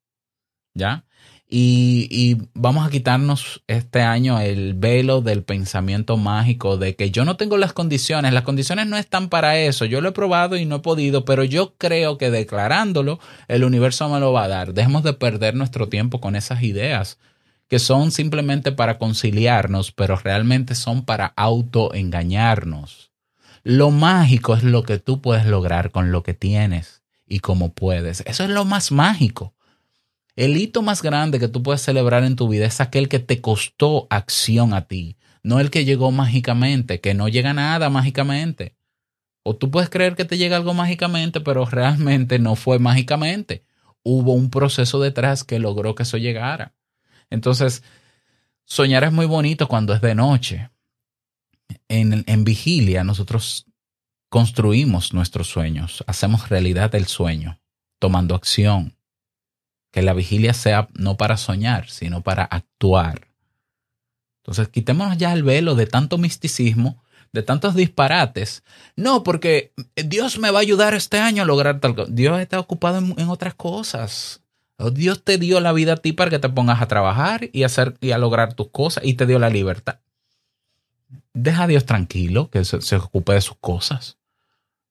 ¿Ya? 0.75 1.05
Y, 1.47 2.09
y, 2.11 2.49
vamos 2.55 2.87
a 2.87 2.91
quitarnos 2.91 3.63
este 3.69 4.01
año 4.01 4.41
el 4.41 4.75
velo 4.75 5.21
del 5.21 5.45
pensamiento 5.45 6.17
mágico 6.17 6.79
de 6.79 6.97
que 6.97 7.11
yo 7.11 7.25
no 7.27 7.37
tengo 7.37 7.59
las 7.59 7.75
condiciones, 7.75 8.33
las 8.33 8.43
condiciones 8.43 8.87
no 8.87 8.97
están 8.97 9.29
para 9.29 9.59
eso, 9.59 9.85
yo 9.85 10.01
lo 10.01 10.09
he 10.09 10.13
probado 10.13 10.57
y 10.57 10.65
no 10.65 10.77
he 10.77 10.81
podido, 10.81 11.25
pero 11.27 11.45
yo 11.45 11.75
creo 11.77 12.17
que 12.17 12.31
declarándolo 12.31 13.21
el 13.47 13.63
universo 13.63 14.09
me 14.09 14.21
lo 14.21 14.33
va 14.33 14.45
a 14.45 14.49
dar. 14.49 14.73
Dejemos 14.73 15.05
de 15.05 15.13
perder 15.13 15.55
nuestro 15.55 15.89
tiempo 15.89 16.21
con 16.21 16.35
esas 16.35 16.63
ideas 16.63 17.19
que 17.75 17.81
son 17.81 18.13
simplemente 18.13 18.71
para 18.71 18.99
conciliarnos, 18.99 19.91
pero 19.91 20.15
realmente 20.15 20.77
son 20.77 21.05
para 21.05 21.35
autoengañarnos. 21.35 23.11
Lo 23.65 23.91
mágico 23.91 24.55
es 24.55 24.63
lo 24.63 24.85
que 24.85 25.01
tú 25.01 25.21
puedes 25.21 25.45
lograr 25.45 25.91
con 25.91 26.13
lo 26.13 26.23
que 26.23 26.35
tienes 26.35 27.03
y 27.27 27.41
cómo 27.41 27.73
puedes. 27.73 28.23
Eso 28.27 28.45
es 28.45 28.51
lo 28.51 28.65
más 28.65 28.93
mágico. 28.93 29.55
El 30.37 30.57
hito 30.57 30.83
más 30.83 31.03
grande 31.03 31.41
que 31.41 31.49
tú 31.49 31.65
puedes 31.65 31.83
celebrar 31.83 32.23
en 32.23 32.37
tu 32.37 32.47
vida 32.47 32.65
es 32.65 32.81
aquel 32.81 33.09
que 33.09 33.19
te 33.19 33.41
costó 33.41 34.07
acción 34.09 34.73
a 34.73 34.87
ti, 34.87 35.17
no 35.43 35.59
el 35.59 35.73
que 35.73 35.85
llegó 35.85 36.13
mágicamente, 36.13 37.01
que 37.01 37.13
no 37.13 37.27
llega 37.27 37.55
nada 37.55 37.91
mágicamente. 37.91 38.77
O 39.43 39.57
tú 39.57 39.73
puedes 39.73 39.91
creer 39.91 40.15
que 40.15 40.25
te 40.25 40.39
llega 40.39 40.55
algo 40.57 40.75
mágicamente, 40.75 41.41
pero 41.41 41.65
realmente 41.65 42.39
no 42.39 42.55
fue 42.55 42.79
mágicamente. 42.79 43.65
Hubo 44.05 44.33
un 44.33 44.49
proceso 44.49 45.01
detrás 45.01 45.43
que 45.43 45.59
logró 45.59 45.97
que 45.97 46.05
eso 46.05 46.19
llegara. 46.19 46.73
Entonces, 47.35 47.83
soñar 48.65 49.05
es 49.05 49.13
muy 49.13 49.27
bonito 49.27 49.69
cuando 49.69 49.93
es 49.93 50.01
de 50.01 50.15
noche. 50.15 50.71
En, 51.89 52.25
en 52.27 52.45
vigilia 52.45 53.05
nosotros 53.05 53.67
construimos 54.29 55.13
nuestros 55.13 55.49
sueños, 55.49 56.03
hacemos 56.07 56.49
realidad 56.49 56.95
el 56.95 57.07
sueño, 57.07 57.61
tomando 57.99 58.35
acción. 58.35 58.97
Que 59.93 60.03
la 60.03 60.13
vigilia 60.13 60.55
sea 60.55 60.89
no 60.95 61.17
para 61.17 61.37
soñar, 61.37 61.89
sino 61.89 62.23
para 62.23 62.45
actuar. 62.45 63.29
Entonces, 64.43 64.69
quitémonos 64.69 65.17
ya 65.17 65.33
el 65.33 65.43
velo 65.43 65.75
de 65.75 65.87
tanto 65.87 66.19
misticismo, 66.19 67.03
de 67.33 67.43
tantos 67.43 67.75
disparates. 67.75 68.63
No, 68.95 69.23
porque 69.23 69.73
Dios 69.97 70.39
me 70.39 70.51
va 70.51 70.59
a 70.59 70.63
ayudar 70.63 70.95
este 70.95 71.19
año 71.19 71.43
a 71.43 71.47
lograr 71.47 71.81
tal 71.81 71.95
cosa. 71.95 72.11
Dios 72.13 72.39
está 72.41 72.61
ocupado 72.61 72.99
en 72.99 73.29
otras 73.29 73.55
cosas. 73.55 74.44
Oh, 74.77 74.91
Dios 74.91 75.23
te 75.23 75.39
dio 75.39 75.61
la 75.61 75.73
vida 75.73 75.95
a 75.95 75.97
ti 75.97 76.13
para 76.13 76.31
que 76.31 76.39
te 76.39 76.49
pongas 76.49 76.83
a 76.83 76.89
trabajar 76.89 77.49
y, 77.53 77.63
hacer, 77.63 77.97
y 78.01 78.11
a 78.11 78.19
lograr 78.19 78.55
tus 78.55 78.71
cosas 78.71 79.05
y 79.05 79.15
te 79.15 79.27
dio 79.27 79.39
la 79.39 79.51
libertad. 79.51 80.01
Deja 81.33 81.65
a 81.65 81.67
Dios 81.67 81.85
tranquilo, 81.85 82.51
que 82.51 82.65
se, 82.65 82.97
ocupe 82.97 83.35
de 83.35 83.41
sus 83.41 83.57
cosas. 83.59 84.19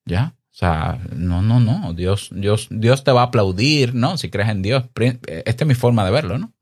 ¿Ya? 0.05 0.35
O 0.51 0.55
sea, 0.55 0.99
no, 1.13 1.41
no, 1.41 1.59
no. 1.59 1.93
Dios, 1.93 2.29
Dios, 2.31 2.67
Dios 2.69 3.03
te 3.03 3.11
va 3.11 3.21
a 3.21 3.25
aplaudir, 3.25 3.93
¿no? 3.93 4.17
Si 4.17 4.29
crees 4.29 4.49
en 4.49 4.61
Dios. 4.61 4.85
Esta 4.95 5.63
es 5.63 5.67
mi 5.67 5.73
forma 5.73 6.05
de 6.05 6.11
verlo, 6.11 6.37
¿no? 6.37 6.53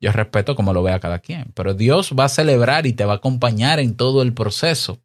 Yo 0.00 0.12
respeto 0.12 0.54
como 0.54 0.72
lo 0.72 0.82
vea 0.82 1.00
cada 1.00 1.18
quien. 1.18 1.50
Pero 1.54 1.74
Dios 1.74 2.14
va 2.18 2.24
a 2.24 2.28
celebrar 2.28 2.86
y 2.86 2.92
te 2.92 3.04
va 3.04 3.14
a 3.14 3.16
acompañar 3.16 3.80
en 3.80 3.96
todo 3.96 4.22
el 4.22 4.32
proceso. 4.32 5.00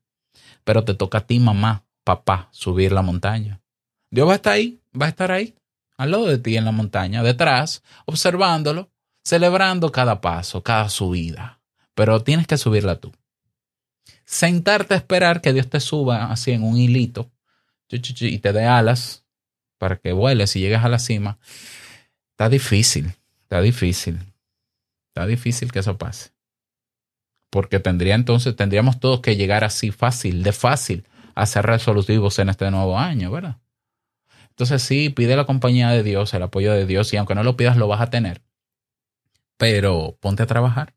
Pero 0.64 0.84
te 0.84 0.94
toca 0.94 1.20
a 1.20 1.28
ti, 1.28 1.40
mamá, 1.40 1.84
papá, 2.04 2.50
subir 2.52 2.92
la 2.92 3.02
montaña. 3.02 3.62
Dios 4.10 4.28
va 4.28 4.34
a 4.34 4.36
estar 4.36 4.54
ahí, 4.54 4.82
va 4.94 5.06
a 5.08 5.10
estar 5.10 5.32
ahí 5.32 5.56
al 6.02 6.10
lado 6.10 6.26
de 6.26 6.40
ti 6.40 6.58
en 6.58 6.66
la 6.66 6.72
montaña, 6.72 7.22
detrás, 7.22 7.84
observándolo, 8.06 8.90
celebrando 9.24 9.92
cada 9.92 10.20
paso, 10.20 10.64
cada 10.64 10.90
subida. 10.90 11.60
pero 11.94 12.24
tienes 12.24 12.48
que 12.48 12.58
subirla 12.58 12.96
tú. 13.00 13.12
Sentarte 14.26 14.96
a 14.96 14.98
esperar 14.98 15.42
que 15.42 15.54
Dios 15.54 15.70
te 15.70 15.80
suba 15.80 16.32
así 16.32 16.52
en 16.52 16.64
un 16.64 16.78
hilito 16.78 17.30
y 17.90 18.40
te 18.40 18.52
dé 18.52 18.66
alas 18.66 19.26
para 19.78 19.98
que 19.98 20.12
vueles 20.12 20.56
y 20.56 20.62
llegues 20.62 20.84
a 20.84 20.90
la 20.90 20.98
cima, 20.98 21.38
está 22.32 22.50
difícil, 22.50 23.14
está 23.44 23.62
difícil, 23.62 24.20
está 25.10 25.28
difícil 25.28 25.72
que 25.72 25.80
eso 25.80 26.00
pase. 26.00 26.32
Porque 27.52 27.80
tendría 27.80 28.16
entonces, 28.16 28.56
tendríamos 28.56 29.00
todos 29.00 29.20
que 29.20 29.36
llegar 29.36 29.64
así 29.64 29.92
fácil, 29.92 30.42
de 30.42 30.54
fácil, 30.54 31.06
a 31.36 31.46
ser 31.46 31.68
resolutivos 31.68 32.40
en 32.40 32.50
este 32.50 32.72
nuevo 32.72 32.98
año, 32.98 33.30
¿verdad? 33.30 33.58
Entonces 34.62 34.84
sí, 34.84 35.10
pide 35.10 35.36
la 35.36 35.46
compañía 35.46 35.90
de 35.90 36.04
Dios, 36.04 36.36
el 36.36 36.44
apoyo 36.44 36.72
de 36.72 36.86
Dios, 36.86 37.12
y 37.12 37.18
aunque 37.18 37.34
no 37.34 37.42
lo 37.42 37.58
pidas, 37.58 37.78
lo 37.78 37.88
vas 37.88 38.00
a 38.00 38.12
tener. 38.12 38.44
Pero 39.58 40.20
ponte 40.20 40.44
a 40.44 40.46
trabajar, 40.46 40.94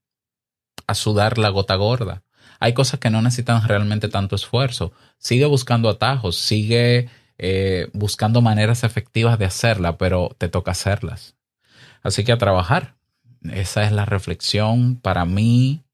a 0.87 0.94
sudar 0.94 1.38
la 1.38 1.48
gota 1.48 1.74
gorda. 1.77 2.24
Hay 2.61 2.74
cosas 2.74 3.00
que 3.00 3.09
no 3.09 3.22
necesitan 3.22 3.66
realmente 3.66 4.09
tanto 4.09 4.37
esfuerzo. 4.37 4.92
Sigue 5.16 5.46
buscando 5.46 5.88
atajos, 5.88 6.37
sigue 6.37 7.09
eh, 7.38 7.88
buscando 7.94 8.42
maneras 8.42 8.85
efectivas 8.85 9.38
de 9.38 9.46
hacerla, 9.46 9.96
pero 9.96 10.37
te 10.37 10.50
toca 10.50 10.72
hacerlas. 10.72 11.35
Así 12.03 12.22
que 12.22 12.33
a 12.33 12.38
trabajar. 12.38 12.96
Esa 13.50 13.85
es 13.85 13.92
la 13.92 14.05
reflexión 14.05 14.96
para 14.96 15.24
mí, 15.24 15.85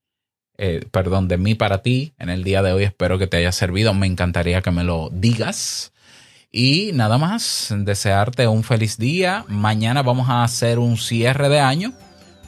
eh, 0.59 0.89
perdón, 0.91 1.29
de 1.29 1.39
mí 1.39 1.55
para 1.55 1.83
ti 1.83 2.15
en 2.19 2.31
el 2.31 2.43
día 2.43 2.63
de 2.63 2.73
hoy. 2.73 2.83
Espero 2.83 3.17
que 3.17 3.29
te 3.29 3.37
haya 3.37 3.53
servido. 3.53 3.95
Me 3.95 4.09
encantaría 4.09 4.61
que 4.61 4.73
me 4.73 4.83
lo 4.83 5.09
digas. 5.13 5.93
Y 6.53 6.91
nada 6.95 7.17
más, 7.17 7.73
desearte 7.77 8.49
un 8.49 8.65
feliz 8.65 8.99
día. 8.99 9.45
Mañana 9.47 10.03
vamos 10.03 10.29
a 10.29 10.43
hacer 10.43 10.81
un 10.81 10.97
cierre 10.97 11.49
de 11.49 11.61
año. 11.61 11.93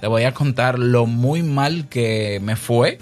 Te 0.01 0.09
voy 0.09 0.25
a 0.25 0.35
contar 0.35 0.79
lo 0.79 1.07
muy 1.07 1.45
mal 1.45 1.89
que 1.89 2.41
me 2.43 2.57
fue 2.57 2.99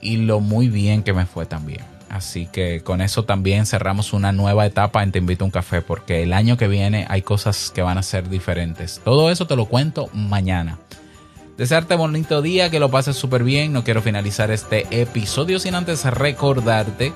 y 0.00 0.18
lo 0.18 0.38
muy 0.38 0.68
bien 0.68 1.02
que 1.02 1.12
me 1.12 1.26
fue 1.26 1.46
también. 1.46 1.80
Así 2.08 2.46
que 2.46 2.82
con 2.82 3.00
eso 3.00 3.24
también 3.24 3.66
cerramos 3.66 4.12
una 4.12 4.30
nueva 4.30 4.66
etapa 4.66 5.02
en 5.02 5.10
Te 5.10 5.18
invito 5.18 5.42
a 5.42 5.46
un 5.46 5.50
café 5.50 5.82
porque 5.82 6.22
el 6.22 6.32
año 6.32 6.56
que 6.56 6.68
viene 6.68 7.04
hay 7.08 7.22
cosas 7.22 7.72
que 7.74 7.82
van 7.82 7.98
a 7.98 8.04
ser 8.04 8.28
diferentes. 8.28 9.00
Todo 9.04 9.32
eso 9.32 9.48
te 9.48 9.56
lo 9.56 9.66
cuento 9.66 10.08
mañana. 10.12 10.78
Desearte 11.58 11.96
bonito 11.96 12.40
día, 12.40 12.70
que 12.70 12.78
lo 12.78 12.92
pases 12.92 13.16
súper 13.16 13.42
bien. 13.42 13.72
No 13.72 13.82
quiero 13.82 14.00
finalizar 14.00 14.52
este 14.52 14.86
episodio 14.90 15.58
sin 15.58 15.74
antes 15.74 16.04
recordarte 16.04 17.12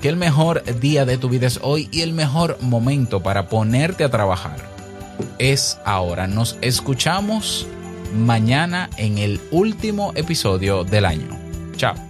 que 0.00 0.08
el 0.08 0.16
mejor 0.16 0.62
día 0.80 1.04
de 1.04 1.18
tu 1.18 1.28
vida 1.28 1.46
es 1.46 1.58
hoy 1.62 1.88
y 1.90 2.02
el 2.02 2.12
mejor 2.12 2.58
momento 2.60 3.22
para 3.22 3.48
ponerte 3.48 4.04
a 4.04 4.10
trabajar 4.10 4.56
es 5.38 5.78
ahora. 5.84 6.26
Nos 6.26 6.56
escuchamos 6.60 7.66
mañana 8.14 8.88
en 8.96 9.18
el 9.18 9.40
último 9.50 10.12
episodio 10.14 10.84
del 10.84 11.04
año. 11.04 11.28
Chao. 11.76 12.07